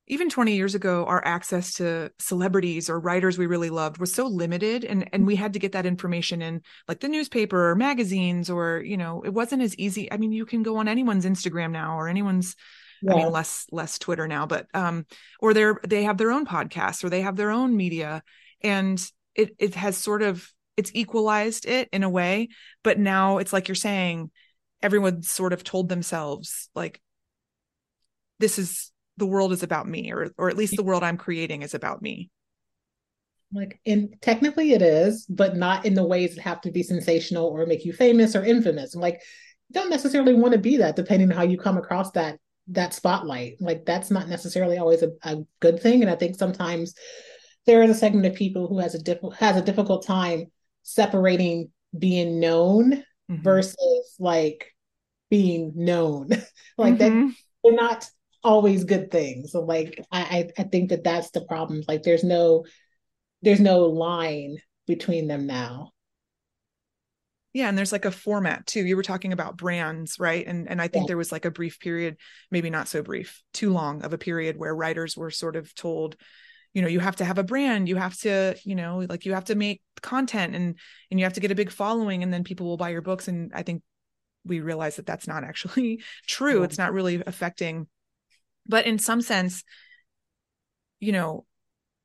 [0.08, 4.28] even 20 years ago our access to celebrities or writers we really loved was so
[4.28, 8.50] limited and and we had to get that information in like the newspaper or magazines
[8.50, 11.72] or you know it wasn't as easy i mean you can go on anyone's instagram
[11.72, 12.56] now or anyone's
[13.02, 13.14] yeah.
[13.14, 15.06] i mean less less twitter now but um
[15.40, 18.24] or they're they have their own podcasts or they have their own media
[18.62, 22.50] and it it has sort of it's equalized it in a way
[22.84, 24.30] but now it's like you're saying
[24.82, 27.02] everyone sort of told themselves like
[28.40, 31.62] this is the world is about me or or at least the world i'm creating
[31.62, 32.30] is about me.
[33.54, 37.46] Like and technically it is but not in the ways that have to be sensational
[37.48, 38.96] or make you famous or infamous.
[38.96, 39.22] Like
[39.72, 43.62] don't necessarily want to be that depending on how you come across that that spotlight.
[43.62, 46.02] Like that's not necessarily always a, a good thing.
[46.02, 46.96] And i think sometimes
[47.66, 50.52] there is a segment of people who has a diff- has a difficult time
[50.84, 53.42] separating being known mm-hmm.
[53.42, 54.72] versus like
[55.30, 56.30] being known.
[56.78, 57.28] Like mm-hmm.
[57.28, 58.10] that they're not
[58.46, 59.52] always good things.
[59.52, 61.82] So like I, I think that that's the problem.
[61.88, 62.66] Like there's no
[63.42, 65.92] there's no line between them now.
[67.54, 68.86] Yeah and there's like a format too.
[68.86, 70.46] You were talking about brands right?
[70.46, 71.08] And and i think yeah.
[71.08, 72.18] there was like a brief period
[72.52, 76.16] maybe not so brief too long of a period where writers were sort of told
[76.74, 79.34] you know you have to have a brand you have to you know like you
[79.34, 80.78] have to make content and
[81.10, 83.28] and you have to get a big following and then people will buy your books.
[83.28, 83.82] And i think
[84.46, 86.60] we realize that that's not actually true.
[86.60, 86.66] Yeah.
[86.66, 87.88] it's not really affecting
[88.68, 89.64] but in some sense
[91.00, 91.46] you know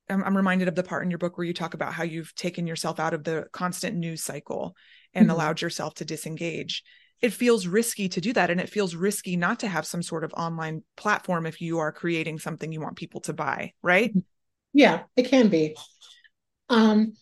[0.08, 2.34] I'm, I'm, reminded of the part in your book where you talk about how you've
[2.34, 4.74] taken yourself out of the constant news cycle
[5.14, 5.34] and mm-hmm.
[5.34, 6.82] allowed yourself to disengage
[7.20, 10.24] it feels risky to do that and it feels risky not to have some sort
[10.24, 14.20] of online platform if you are creating something you want people to buy right mm-hmm.
[14.72, 15.76] Yeah, it can be.
[16.68, 17.14] Um,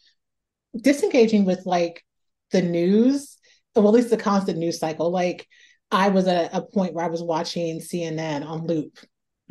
[0.77, 2.05] disengaging with like
[2.51, 3.39] the news,
[3.75, 5.11] well, at least the constant news cycle.
[5.11, 5.47] Like
[5.91, 8.99] I was at a point where I was watching CNN on loop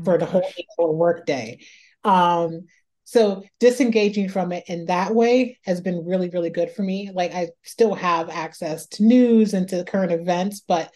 [0.03, 1.59] for oh the whole eight-hour workday.
[2.03, 2.65] Um,
[3.03, 7.09] so disengaging from it in that way has been really, really good for me.
[7.13, 10.91] Like I still have access to news and to current events, but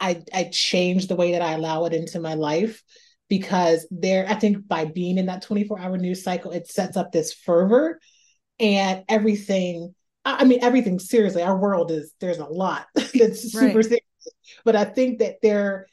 [0.00, 2.82] I I changed the way that I allow it into my life
[3.28, 7.12] because there, I think by being in that 24 hour news cycle, it sets up
[7.12, 8.00] this fervor
[8.58, 9.94] and everything.
[10.24, 13.84] I mean, everything seriously, our world is, there's a lot that's super right.
[13.84, 14.02] serious.
[14.64, 15.86] But I think that there,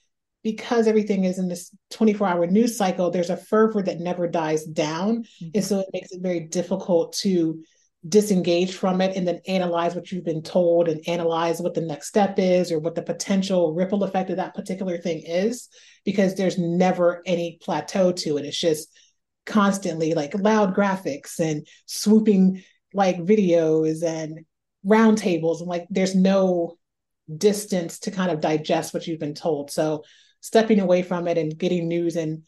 [0.44, 4.66] because everything is in this 24 hour news cycle, there's a fervor that never dies
[4.66, 5.24] down.
[5.24, 5.50] Mm-hmm.
[5.56, 7.64] And so it makes it very difficult to
[8.08, 12.08] disengage from it and then analyze what you've been told and analyze what the next
[12.08, 15.70] step is or what the potential ripple effect of that particular thing is
[16.04, 18.90] because there's never any plateau to it it's just
[19.46, 22.62] constantly like loud graphics and swooping
[22.94, 24.42] like videos and
[24.86, 26.76] roundtables and like there's no
[27.38, 30.04] distance to kind of digest what you've been told so
[30.44, 32.44] stepping away from it and getting news and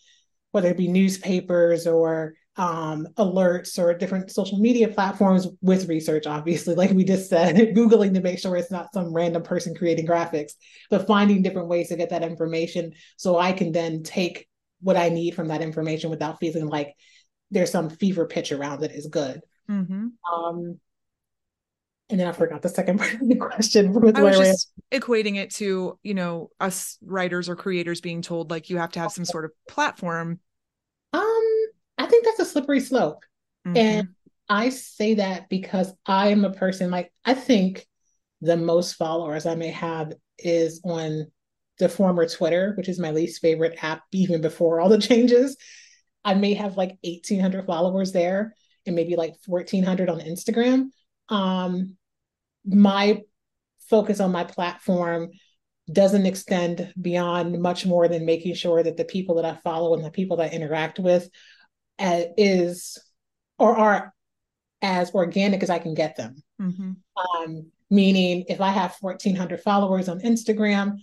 [0.52, 6.76] whether it be newspapers or um, alerts or different social media platforms with research, obviously,
[6.76, 10.54] like we just said, Googling to make sure it's not some random person creating graphics,
[10.89, 14.48] but finding different ways to get that information so I can then take
[14.82, 16.96] what I need from that information without feeling like
[17.50, 19.41] there's some fever pitch around it is good.
[19.70, 20.08] Mm-hmm.
[20.34, 20.80] Um,
[22.10, 23.88] and then I forgot the second part of the question.
[24.16, 28.70] I was just equating it to, you know, us writers or creators being told like
[28.70, 30.39] you have to have some sort of platform.
[31.14, 31.66] Um,
[31.97, 33.24] I think that's a slippery slope.
[33.68, 33.78] Mm-hmm.
[33.78, 34.08] And
[34.47, 37.88] I say that because I am a person like I think
[38.41, 41.28] the most followers I may have is on
[41.80, 45.58] the former Twitter, which is my least favorite app, even before all the changes.
[46.24, 50.89] I may have like 1,800 followers there and maybe like 1,400 on Instagram.
[51.30, 51.97] Um,
[52.65, 53.21] my
[53.89, 55.32] focus on my platform
[55.91, 60.03] doesn't extend beyond much more than making sure that the people that I follow and
[60.03, 61.30] the people that I interact with
[61.99, 62.97] uh, is
[63.59, 64.13] or are
[64.82, 66.36] as organic as I can get them.
[66.61, 66.91] Mm-hmm.
[67.43, 70.97] Um, meaning, if I have 1,400 followers on Instagram,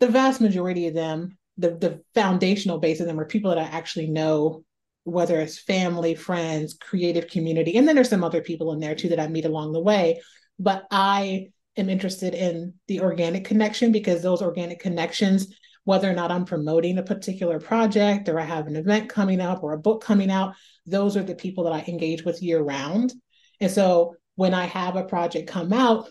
[0.00, 3.64] the vast majority of them, the, the foundational base of them, are people that I
[3.64, 4.64] actually know,
[5.06, 7.76] whether it's family, friends, creative community.
[7.76, 10.20] And then there's some other people in there too that I meet along the way.
[10.58, 15.54] But I am interested in the organic connection because those organic connections
[15.86, 19.62] whether or not I'm promoting a particular project or I have an event coming up
[19.62, 23.12] or a book coming out, those are the people that I engage with year round.
[23.60, 26.10] And so when I have a project come out,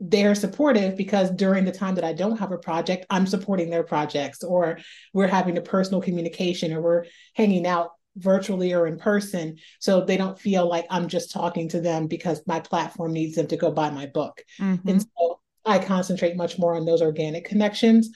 [0.00, 3.84] they're supportive because during the time that I don't have a project, I'm supporting their
[3.84, 4.80] projects, or
[5.14, 9.56] we're having a personal communication, or we're hanging out virtually or in person.
[9.80, 13.46] So they don't feel like I'm just talking to them because my platform needs them
[13.48, 14.42] to go buy my book.
[14.60, 14.88] Mm-hmm.
[14.88, 18.10] And so I concentrate much more on those organic connections.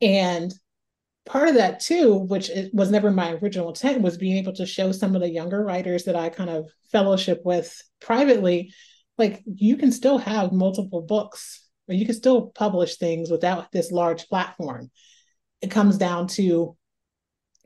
[0.00, 0.52] And
[1.26, 4.92] part of that too, which was never my original intent, was being able to show
[4.92, 8.72] some of the younger writers that I kind of fellowship with privately,
[9.18, 13.90] like you can still have multiple books or you can still publish things without this
[13.90, 14.90] large platform.
[15.60, 16.76] It comes down to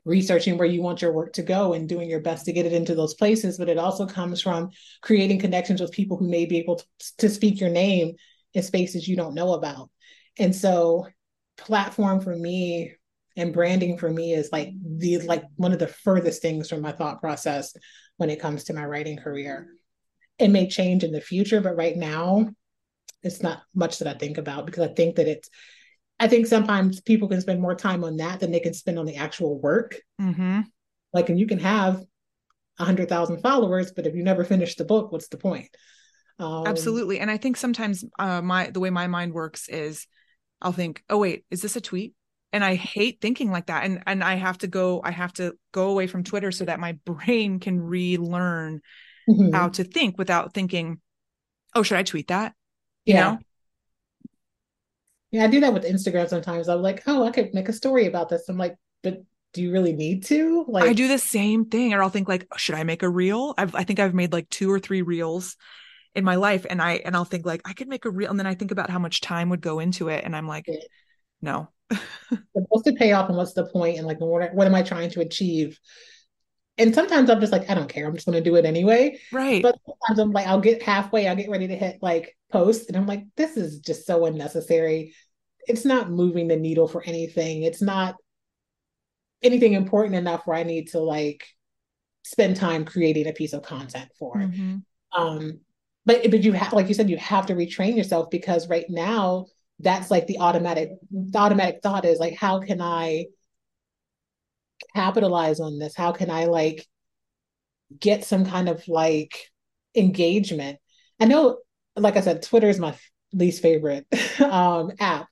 [0.05, 2.73] researching where you want your work to go and doing your best to get it
[2.73, 4.69] into those places but it also comes from
[5.01, 6.85] creating connections with people who may be able to,
[7.17, 8.15] to speak your name
[8.53, 9.89] in spaces you don't know about
[10.39, 11.07] and so
[11.57, 12.93] platform for me
[13.37, 16.91] and branding for me is like the like one of the furthest things from my
[16.91, 17.73] thought process
[18.17, 19.67] when it comes to my writing career.
[20.37, 22.49] It may change in the future, but right now
[23.23, 25.49] it's not much that I think about because I think that it's
[26.21, 29.07] I think sometimes people can spend more time on that than they can spend on
[29.07, 29.99] the actual work.
[30.21, 30.61] Mm-hmm.
[31.13, 31.99] Like, and you can have
[32.77, 35.75] a hundred thousand followers, but if you never finish the book, what's the point?
[36.37, 40.05] Um, Absolutely, and I think sometimes uh, my the way my mind works is
[40.61, 42.13] I'll think, oh wait, is this a tweet?
[42.53, 43.83] And I hate thinking like that.
[43.83, 46.79] And and I have to go, I have to go away from Twitter so that
[46.79, 48.81] my brain can relearn
[49.27, 49.53] mm-hmm.
[49.55, 51.01] how to think without thinking,
[51.73, 52.53] oh, should I tweet that?
[53.05, 53.21] You yeah.
[53.21, 53.39] know?
[55.31, 56.67] Yeah, I do that with Instagram sometimes.
[56.67, 58.49] I'm like, oh, I could make a story about this.
[58.49, 59.23] I'm like, but
[59.53, 60.65] do you really need to?
[60.67, 61.93] Like I do the same thing.
[61.93, 63.53] Or I'll think like, should I make a reel?
[63.57, 65.55] I've I think I've made like two or three reels
[66.15, 68.39] in my life and i and i'll think like i could make a reel, and
[68.39, 70.65] then i think about how much time would go into it and i'm like
[71.41, 71.69] no
[72.53, 75.21] what's the payoff and what's the point and like what, what am i trying to
[75.21, 75.79] achieve
[76.77, 78.07] and sometimes i'm just like i don't care.
[78.07, 79.19] I'm just going to do it anyway.
[79.31, 79.61] Right.
[79.61, 82.97] But sometimes i'm like i'll get halfway i'll get ready to hit like post and
[82.97, 85.13] i'm like this is just so unnecessary.
[85.67, 87.63] It's not moving the needle for anything.
[87.63, 88.15] It's not
[89.43, 91.45] anything important enough where i need to like
[92.23, 94.35] spend time creating a piece of content for.
[94.35, 94.77] Mm-hmm.
[95.19, 95.59] um
[96.05, 99.45] but but you have like you said you have to retrain yourself because right now
[99.79, 103.25] that's like the automatic the automatic thought is like how can i
[104.95, 106.85] capitalize on this how can i like
[107.99, 109.49] get some kind of like
[109.95, 110.79] engagement
[111.19, 111.57] i know
[111.95, 112.95] like i said twitter is my
[113.33, 114.05] least favorite
[114.41, 115.27] um app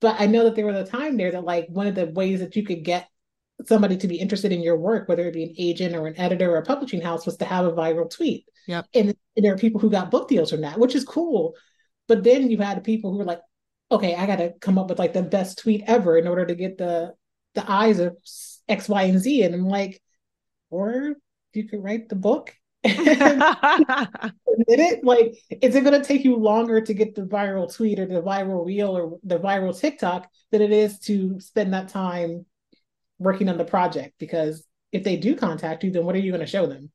[0.00, 2.40] but i know that there was a time there that like one of the ways
[2.40, 3.08] that you could get
[3.66, 6.50] somebody to be interested in your work whether it be an agent or an editor
[6.52, 8.86] or a publishing house was to have a viral tweet Yep.
[8.94, 11.56] And, and there are people who got book deals from that, which is cool.
[12.06, 13.40] But then you had people who were like,
[13.90, 16.54] okay, I got to come up with like the best tweet ever in order to
[16.54, 17.14] get the
[17.54, 18.16] the eyes of
[18.68, 19.42] X, Y, and Z.
[19.42, 20.00] And I'm like,
[20.70, 21.14] or
[21.52, 22.54] you could write the book.
[22.84, 28.06] it like is it going to take you longer to get the viral tweet or
[28.06, 32.46] the viral reel or the viral tiktok than it is to spend that time
[33.18, 36.40] working on the project because if they do contact you then what are you going
[36.40, 36.88] to show them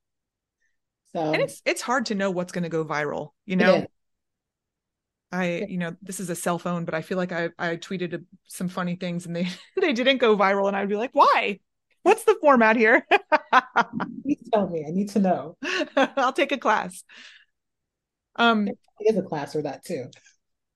[1.13, 3.86] so and it's it's hard to know what's going to go viral, you know.
[5.34, 8.13] I, you know, this is a cell phone, but I feel like I I tweeted
[8.13, 9.47] a, some funny things and they
[9.81, 11.59] they didn't go viral, and I'd be like, why?
[12.03, 13.07] What's the format here?
[14.23, 14.86] Please tell me.
[14.88, 15.57] I need to know.
[15.95, 17.03] I'll take a class.
[18.36, 18.67] Um,
[18.99, 20.05] is a class for that too.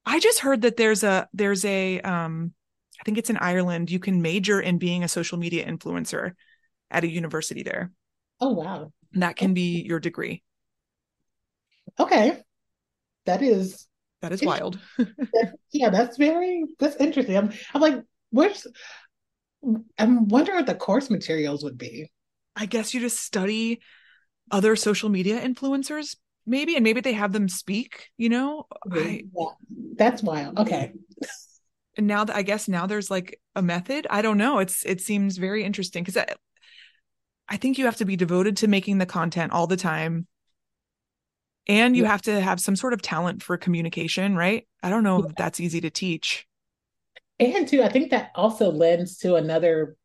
[0.05, 2.53] I just heard that there's a there's a um,
[2.99, 3.91] I think it's in Ireland.
[3.91, 6.34] You can major in being a social media influencer
[6.89, 7.91] at a university there.
[8.39, 8.91] Oh wow!
[9.14, 10.43] And that can be your degree.
[11.99, 12.41] Okay,
[13.26, 13.88] that is
[14.28, 14.80] that is wild.
[15.71, 17.38] yeah, that's very that's interesting.
[17.38, 18.67] I'm I'm like, where's
[19.97, 22.11] I'm wondering what the course materials would be.
[22.55, 23.80] I guess you just study
[24.51, 28.09] other social media influencers, maybe, and maybe they have them speak.
[28.17, 29.45] You know, I, yeah,
[29.95, 30.59] that's wild.
[30.59, 30.91] Okay.
[31.95, 34.07] And now that I guess now there's like a method.
[34.09, 34.59] I don't know.
[34.59, 36.36] It's it seems very interesting because I,
[37.47, 40.28] I think you have to be devoted to making the content all the time
[41.68, 42.09] and you yeah.
[42.09, 45.30] have to have some sort of talent for communication right i don't know yeah.
[45.30, 46.47] if that's easy to teach
[47.39, 49.95] and too i think that also lends to another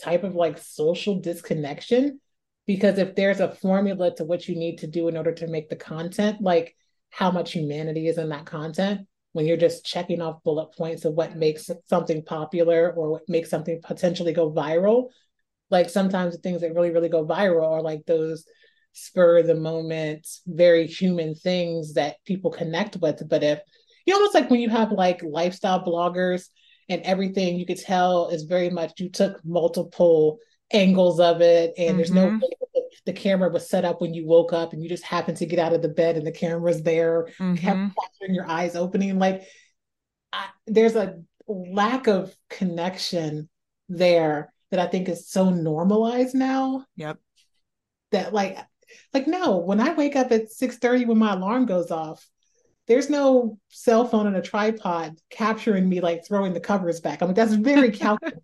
[0.00, 2.18] type of like social disconnection
[2.66, 5.68] because if there's a formula to what you need to do in order to make
[5.68, 6.74] the content like
[7.10, 11.14] how much humanity is in that content when you're just checking off bullet points of
[11.14, 15.08] what makes something popular or what makes something potentially go viral
[15.70, 18.44] like sometimes the things that really really go viral are like those
[18.92, 23.28] spur of the moment, very human things that people connect with.
[23.28, 23.60] But if
[24.06, 26.48] you almost like when you have like lifestyle bloggers
[26.88, 30.38] and everything, you could tell is very much you took multiple
[30.72, 31.96] angles of it, and mm-hmm.
[31.96, 32.46] there's no mm-hmm.
[33.06, 35.58] the camera was set up when you woke up and you just happened to get
[35.58, 37.54] out of the bed and the camera's there, mm-hmm.
[37.54, 39.18] capturing your eyes opening.
[39.18, 39.42] Like
[40.32, 43.48] I, there's a lack of connection
[43.88, 46.84] there that I think is so normalized now.
[46.96, 47.18] Yep.
[48.10, 48.58] That like
[49.12, 52.28] like, no, when I wake up at 6:30 when my alarm goes off,
[52.86, 57.22] there's no cell phone and a tripod capturing me like throwing the covers back.
[57.22, 58.42] I mean, that's very calculated.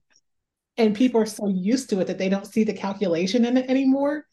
[0.76, 3.68] and people are so used to it that they don't see the calculation in it
[3.68, 4.26] anymore.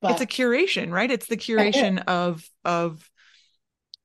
[0.00, 1.10] But it's a curation, right?
[1.10, 3.08] It's the curation of of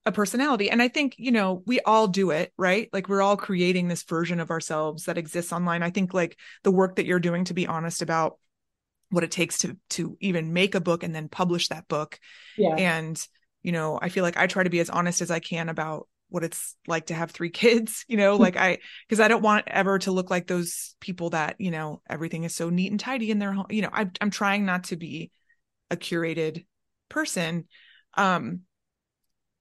[0.05, 0.69] a personality.
[0.69, 2.89] And I think, you know, we all do it, right?
[2.91, 5.81] Like we're all creating this version of ourselves that exists online.
[5.81, 8.37] I think like the work that you're doing to be honest about
[9.13, 12.19] what it takes to to even make a book and then publish that book
[12.57, 12.75] yeah.
[12.75, 13.27] and
[13.61, 16.07] you know i feel like i try to be as honest as i can about
[16.29, 19.67] what it's like to have three kids you know like i because i don't want
[19.67, 23.29] ever to look like those people that you know everything is so neat and tidy
[23.29, 25.29] in their home you know I, i'm trying not to be
[25.91, 26.65] a curated
[27.07, 27.65] person
[28.15, 28.61] um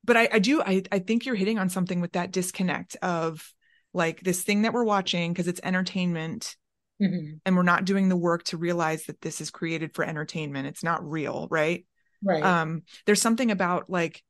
[0.03, 3.53] but i i do i i think you're hitting on something with that disconnect of
[3.93, 6.57] like this thing that we're watching because it's entertainment
[7.03, 7.35] mm-hmm.
[7.45, 10.85] and we're not doing the work to realize that this is created for entertainment it's
[10.85, 11.87] not real right
[12.23, 14.23] right um there's something about like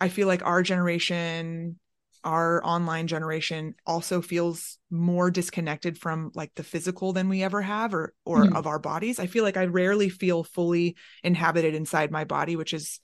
[0.00, 1.78] i feel like our generation
[2.22, 7.94] our online generation also feels more disconnected from like the physical than we ever have
[7.94, 8.56] or or mm-hmm.
[8.56, 12.74] of our bodies i feel like i rarely feel fully inhabited inside my body which
[12.74, 13.00] is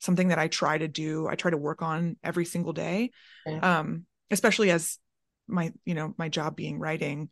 [0.00, 3.10] something that i try to do i try to work on every single day
[3.46, 3.78] yeah.
[3.78, 4.98] um especially as
[5.46, 7.30] my you know my job being writing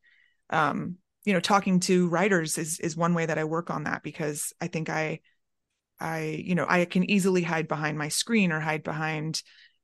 [0.50, 4.02] um you know talking to writers is is one way that i work on that
[4.02, 5.20] because i think i
[6.00, 9.42] i you know i can easily hide behind my screen or hide behind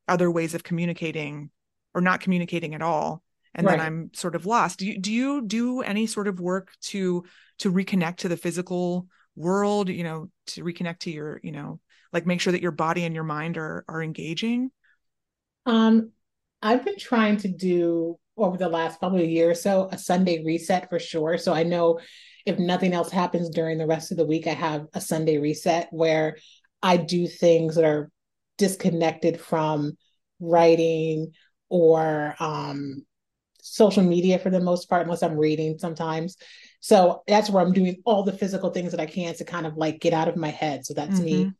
[0.09, 1.51] other ways of communicating
[1.95, 3.23] or not communicating at all
[3.55, 3.79] and right.
[3.79, 7.25] then i'm sort of lost do you do you do any sort of work to
[7.59, 11.81] to reconnect to the physical world you know to reconnect to your you know
[12.13, 14.71] like make sure that your body and your mind are are engaging
[15.67, 16.11] um
[16.63, 20.43] i've been trying to do over the last probably a year or so a Sunday
[20.45, 21.39] reset for sure.
[21.39, 22.01] So I know
[22.47, 25.89] if nothing else happens during the rest of the week, I have a Sunday reset
[25.91, 26.37] where
[26.83, 28.11] I do things that are
[28.57, 29.97] disconnected from
[30.41, 31.33] writing
[31.69, 33.05] or um,
[33.63, 36.37] social media for the most part, unless I'm reading sometimes.
[36.81, 39.77] So that's where I'm doing all the physical things that I can to kind of
[39.77, 40.87] like get out of my head.
[40.87, 41.25] So that's mm-hmm.
[41.25, 41.53] me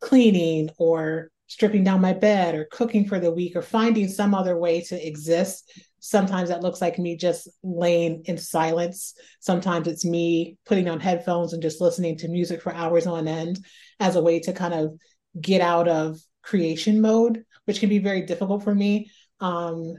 [0.00, 4.56] cleaning or stripping down my bed or cooking for the week or finding some other
[4.56, 5.70] way to exist
[6.06, 9.14] Sometimes that looks like me just laying in silence.
[9.40, 13.58] Sometimes it's me putting on headphones and just listening to music for hours on end
[13.98, 14.98] as a way to kind of
[15.40, 19.10] get out of creation mode, which can be very difficult for me.
[19.40, 19.94] Um,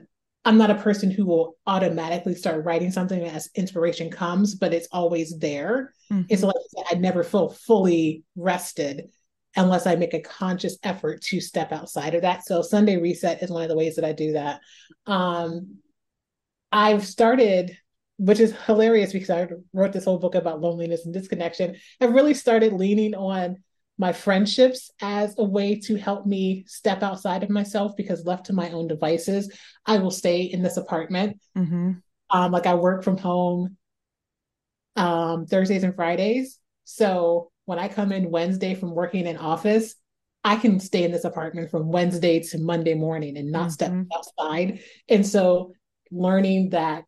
[0.45, 4.87] I'm not a person who will automatically start writing something as inspiration comes, but it's
[4.91, 5.91] always there.
[6.13, 6.27] Mm-hmm.
[6.29, 6.53] It's like
[6.87, 9.09] I never feel fully rested
[9.55, 12.45] unless I make a conscious effort to step outside of that.
[12.45, 14.61] So Sunday reset is one of the ways that I do that.
[15.05, 15.77] Um,
[16.71, 17.77] I've started,
[18.17, 21.75] which is hilarious because I wrote this whole book about loneliness and disconnection.
[22.01, 23.57] I've really started leaning on
[23.97, 28.53] my friendships as a way to help me step outside of myself because left to
[28.53, 31.39] my own devices, I will stay in this apartment.
[31.57, 31.93] Mm-hmm.
[32.29, 33.77] Um, like I work from home
[34.97, 36.59] um, Thursdays and Fridays.
[36.83, 39.95] So when I come in Wednesday from working in office,
[40.43, 43.71] I can stay in this apartment from Wednesday to Monday morning and not mm-hmm.
[43.71, 44.79] step outside.
[45.09, 45.73] And so
[46.11, 47.03] learning that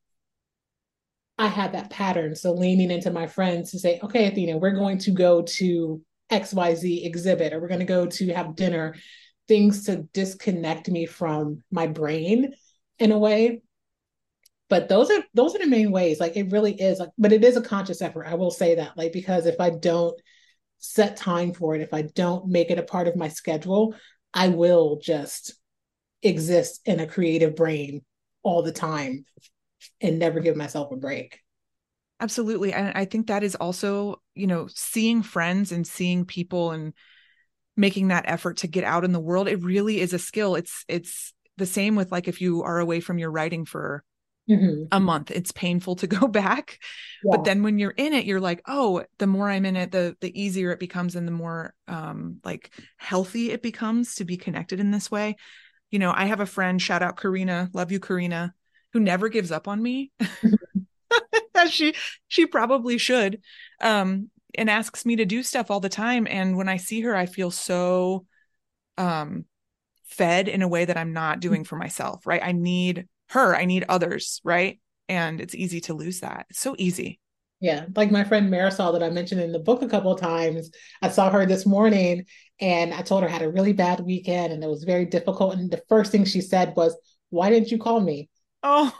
[1.37, 2.35] I had that pattern.
[2.35, 6.01] So leaning into my friends to say, okay, Athena, we're going to go to
[6.31, 8.95] XYZ exhibit or we're going to go to have dinner,
[9.47, 12.53] things to disconnect me from my brain
[12.97, 13.61] in a way.
[14.69, 16.19] But those are those are the main ways.
[16.19, 18.25] Like it really is like, but it is a conscious effort.
[18.25, 18.97] I will say that.
[18.97, 20.19] Like, because if I don't
[20.79, 23.95] set time for it, if I don't make it a part of my schedule,
[24.33, 25.53] I will just
[26.21, 28.01] exist in a creative brain
[28.43, 29.25] all the time
[30.01, 31.39] and never give myself a break.
[32.19, 32.73] Absolutely.
[32.73, 36.93] And I think that is also, you know, seeing friends and seeing people and
[37.75, 40.55] making that effort to get out in the world, it really is a skill.
[40.55, 44.03] It's it's the same with like if you are away from your writing for
[44.49, 44.83] mm-hmm.
[44.91, 46.79] a month, it's painful to go back.
[47.23, 47.31] Yeah.
[47.35, 50.15] But then when you're in it, you're like, oh, the more I'm in it, the
[50.21, 54.79] the easier it becomes and the more um like healthy it becomes to be connected
[54.79, 55.35] in this way.
[55.91, 58.53] You know, I have a friend, shout out Karina, love you, Karina,
[58.93, 60.11] who never gives up on me.
[61.69, 61.95] she
[62.27, 63.41] she probably should
[63.81, 67.15] um and asks me to do stuff all the time and when i see her
[67.15, 68.25] i feel so
[68.97, 69.45] um
[70.05, 73.65] fed in a way that i'm not doing for myself right i need her i
[73.65, 77.19] need others right and it's easy to lose that it's so easy
[77.59, 80.69] yeah like my friend marisol that i mentioned in the book a couple of times
[81.01, 82.25] i saw her this morning
[82.59, 85.55] and i told her I had a really bad weekend and it was very difficult
[85.55, 86.95] and the first thing she said was
[87.29, 88.29] why didn't you call me
[88.63, 88.91] oh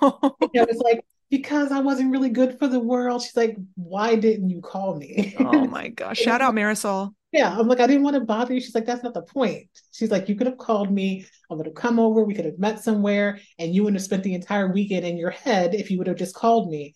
[0.53, 3.21] you know, it's like because I wasn't really good for the world.
[3.21, 5.35] She's like, why didn't you call me?
[5.39, 6.17] oh my gosh.
[6.17, 7.13] Shout out Marisol.
[7.31, 7.55] Yeah.
[7.57, 8.61] I'm like, I didn't want to bother you.
[8.61, 9.67] She's like, that's not the point.
[9.91, 11.25] She's like, you could have called me.
[11.51, 12.23] I would have come over.
[12.23, 15.31] We could have met somewhere and you would have spent the entire weekend in your
[15.31, 16.95] head if you would have just called me.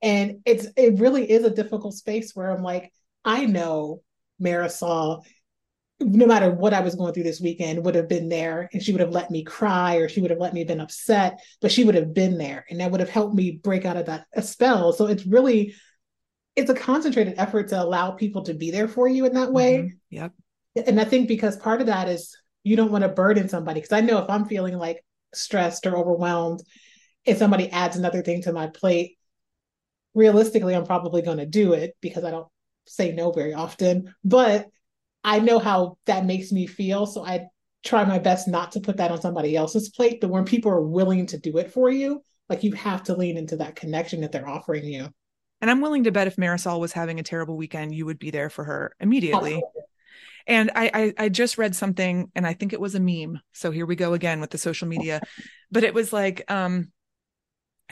[0.00, 2.92] And it's, it really is a difficult space where I'm like,
[3.24, 4.02] I know
[4.40, 5.24] Marisol
[6.00, 8.92] no matter what I was going through this weekend, would have been there and she
[8.92, 11.84] would have let me cry or she would have let me been upset, but she
[11.84, 14.92] would have been there and that would have helped me break out of that spell.
[14.92, 15.74] So it's really
[16.58, 19.78] it's a concentrated effort to allow people to be there for you in that way.
[19.78, 19.96] Mm-hmm.
[20.10, 20.32] Yep.
[20.88, 23.80] And I think because part of that is you don't want to burden somebody.
[23.80, 26.62] Cause I know if I'm feeling like stressed or overwhelmed,
[27.24, 29.18] if somebody adds another thing to my plate,
[30.14, 32.48] realistically, I'm probably going to do it because I don't
[32.88, 34.12] say no very often.
[34.24, 34.66] But
[35.22, 37.06] I know how that makes me feel.
[37.06, 37.46] So I
[37.84, 40.20] try my best not to put that on somebody else's plate.
[40.20, 43.36] But when people are willing to do it for you, like you have to lean
[43.36, 45.08] into that connection that they're offering you.
[45.60, 48.30] And I'm willing to bet if Marisol was having a terrible weekend, you would be
[48.30, 49.62] there for her immediately.
[50.46, 53.40] And I, I, I just read something, and I think it was a meme.
[53.52, 55.20] So here we go again with the social media,
[55.70, 56.90] but it was like, um,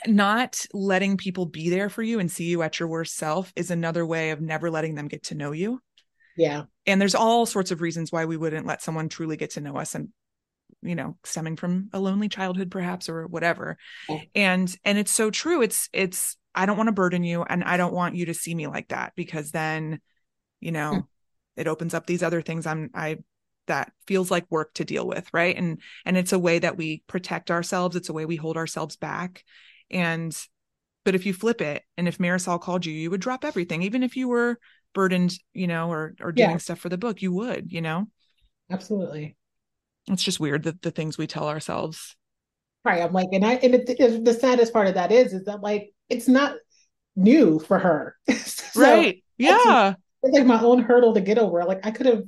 [0.07, 3.71] not letting people be there for you and see you at your worst self is
[3.71, 5.81] another way of never letting them get to know you.
[6.37, 6.65] Yeah.
[6.87, 9.77] And there's all sorts of reasons why we wouldn't let someone truly get to know
[9.77, 10.11] us and
[10.83, 14.21] you know stemming from a lonely childhood perhaps or whatever yeah.
[14.35, 17.77] and and it's so true it's it's i don't want to burden you and i
[17.77, 20.01] don't want you to see me like that because then
[20.61, 21.07] you know mm.
[21.57, 23.17] it opens up these other things i'm i
[23.67, 27.03] that feels like work to deal with right and and it's a way that we
[27.07, 29.45] protect ourselves it's a way we hold ourselves back
[29.91, 30.37] and
[31.05, 34.03] but if you flip it and if marisol called you you would drop everything even
[34.03, 34.59] if you were
[34.97, 36.57] burdened, you know, or or doing yeah.
[36.57, 38.09] stuff for the book, you would, you know.
[38.71, 39.37] Absolutely.
[40.09, 42.17] It's just weird that the things we tell ourselves.
[42.83, 43.03] Right.
[43.03, 45.61] I'm like, and I and it, it, the saddest part of that is is that
[45.61, 46.57] like it's not
[47.15, 48.17] new for her.
[48.45, 49.23] so right.
[49.39, 49.91] Yeah.
[49.91, 51.65] It's, it's like my own hurdle to get over.
[51.65, 52.25] Like I could have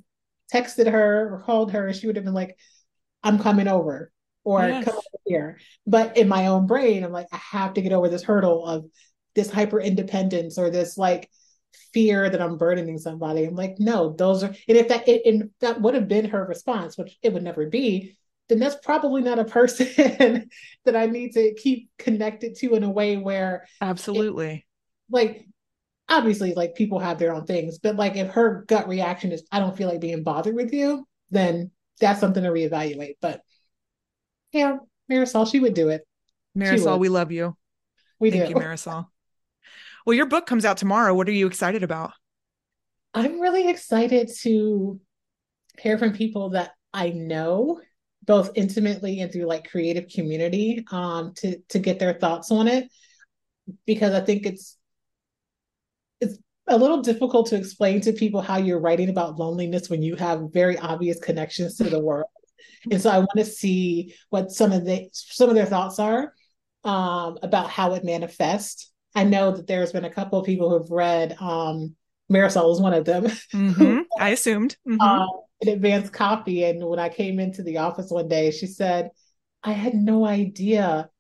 [0.52, 2.56] texted her or called her and she would have been like,
[3.22, 4.12] I'm coming over
[4.44, 4.84] or yes.
[4.84, 5.58] come over here.
[5.86, 8.86] But in my own brain, I'm like, I have to get over this hurdle of
[9.34, 11.28] this hyper independence or this like
[11.92, 13.44] fear that I'm burdening somebody.
[13.44, 16.44] I'm like, no, those are, and if that, it, and that would have been her
[16.44, 18.16] response, which it would never be,
[18.48, 19.86] then that's probably not a person
[20.84, 24.64] that I need to keep connected to in a way where absolutely, it,
[25.10, 25.46] like,
[26.08, 29.60] obviously, like people have their own things, but like if her gut reaction is, I
[29.60, 31.70] don't feel like being bothered with you, then
[32.00, 33.16] that's something to reevaluate.
[33.20, 33.42] But
[34.52, 34.78] yeah,
[35.10, 36.06] Marisol, she would do it.
[36.56, 37.56] Marisol, we love you.
[38.18, 38.38] We do.
[38.38, 38.60] Thank do.
[38.60, 39.06] you, Marisol.
[40.06, 41.14] Well, your book comes out tomorrow.
[41.14, 42.12] What are you excited about?
[43.14, 45.00] I'm really excited to
[45.78, 47.80] hear from people that I know
[48.28, 52.88] both intimately and through like creative community um to to get their thoughts on it
[53.86, 54.76] because I think it's
[56.20, 60.16] it's a little difficult to explain to people how you're writing about loneliness when you
[60.16, 62.28] have very obvious connections to the world.
[62.90, 66.32] And so I want to see what some of the some of their thoughts are
[66.84, 68.92] um, about how it manifests.
[69.14, 71.96] I know that there's been a couple of people who've read um,
[72.30, 73.24] Marisol is one of them.
[73.54, 74.00] Mm-hmm.
[74.20, 75.00] I assumed mm-hmm.
[75.00, 75.26] uh,
[75.60, 79.10] an advanced copy, and when I came into the office one day, she said,
[79.62, 81.10] "I had no idea,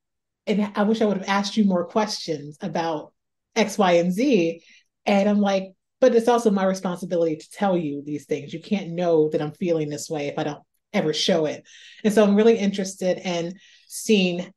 [0.46, 3.12] and I wish I would have asked you more questions about
[3.56, 4.62] X, Y, and Z."
[5.06, 8.52] And I'm like, but it's also my responsibility to tell you these things.
[8.52, 10.62] You can't know that I'm feeling this way if I don't
[10.92, 11.66] ever show it.
[12.04, 13.54] And so I'm really interested in
[13.88, 14.52] seeing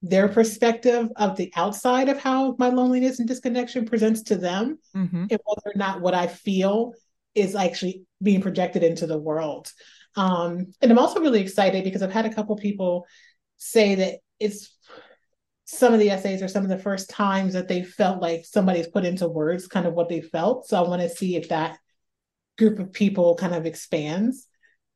[0.00, 5.26] their perspective of the outside of how my loneliness and disconnection presents to them mm-hmm.
[5.28, 6.92] and whether or not what I feel
[7.38, 9.72] is actually being projected into the world.
[10.16, 13.06] Um, and I'm also really excited because I've had a couple people
[13.56, 14.74] say that it's
[15.64, 18.88] some of the essays are some of the first times that they felt like somebody's
[18.88, 20.66] put into words kind of what they felt.
[20.66, 21.78] So I want to see if that
[22.56, 24.46] group of people kind of expands.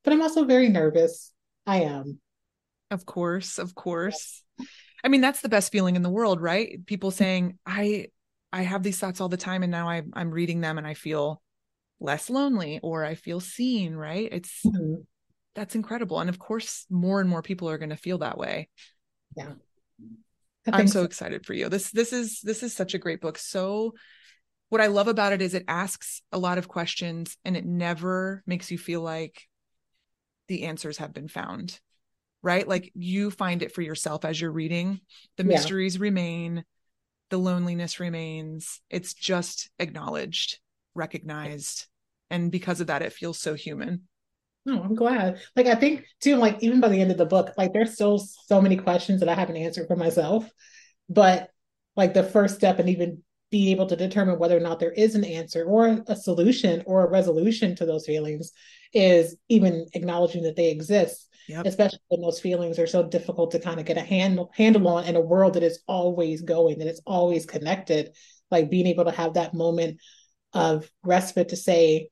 [0.02, 1.32] But I'm also very nervous.
[1.66, 2.20] I am.
[2.90, 4.42] Of course, of course.
[5.04, 6.84] I mean, that's the best feeling in the world, right?
[6.86, 8.06] People saying, I
[8.50, 10.94] I have these thoughts all the time and now I I'm reading them and I
[10.94, 11.41] feel
[12.02, 14.28] less lonely or I feel seen, right?
[14.30, 15.02] It's mm-hmm.
[15.54, 16.20] that's incredible.
[16.20, 18.68] And of course, more and more people are going to feel that way.
[19.36, 19.52] Yeah.
[20.70, 21.68] I'm so, so excited for you.
[21.68, 23.38] This this is this is such a great book.
[23.38, 23.94] So
[24.68, 28.42] what I love about it is it asks a lot of questions and it never
[28.46, 29.42] makes you feel like
[30.48, 31.78] the answers have been found
[32.42, 32.66] right?
[32.66, 35.00] Like you find it for yourself as you're reading.
[35.36, 36.64] The mysteries remain,
[37.30, 38.80] the loneliness remains.
[38.90, 40.58] It's just acknowledged,
[40.94, 41.86] recognized.
[42.32, 44.08] And because of that, it feels so human.
[44.66, 45.40] Oh, I'm glad.
[45.54, 48.18] Like I think too, like even by the end of the book, like there's still
[48.18, 50.50] so many questions that I haven't answered for myself.
[51.08, 51.50] But
[51.96, 55.14] like the first step and even being able to determine whether or not there is
[55.14, 58.50] an answer or a solution or a resolution to those feelings
[58.94, 61.66] is even acknowledging that they exist yep.
[61.66, 65.04] especially when those feelings are so difficult to kind of get a handle handle on
[65.04, 68.14] in a world that is always going, that it's always connected.
[68.50, 70.00] Like being able to have that moment
[70.52, 72.10] of respite to say,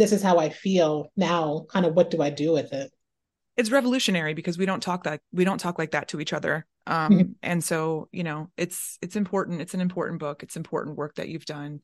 [0.00, 1.66] this is how I feel now.
[1.70, 2.90] Kind of what do I do with it?
[3.56, 6.66] It's revolutionary because we don't talk that we don't talk like that to each other.
[6.86, 7.32] Um, mm-hmm.
[7.42, 11.28] and so you know it's it's important it's an important book it's important work that
[11.28, 11.80] you've done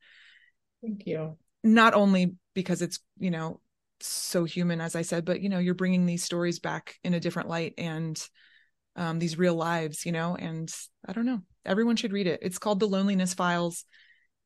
[0.83, 3.61] thank you not only because it's you know
[4.01, 7.21] so human as i said but you know you're bringing these stories back in a
[7.21, 8.27] different light and
[8.97, 10.75] um, these real lives you know and
[11.07, 13.85] i don't know everyone should read it it's called the loneliness files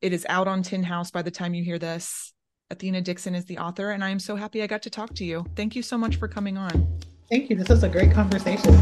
[0.03, 2.33] it is out on tin house by the time you hear this
[2.71, 5.45] athena dixon is the author and i'm so happy i got to talk to you.
[5.57, 6.89] Thank you so much for coming on.
[7.31, 7.57] Thank you.
[7.57, 8.75] This was a great conversation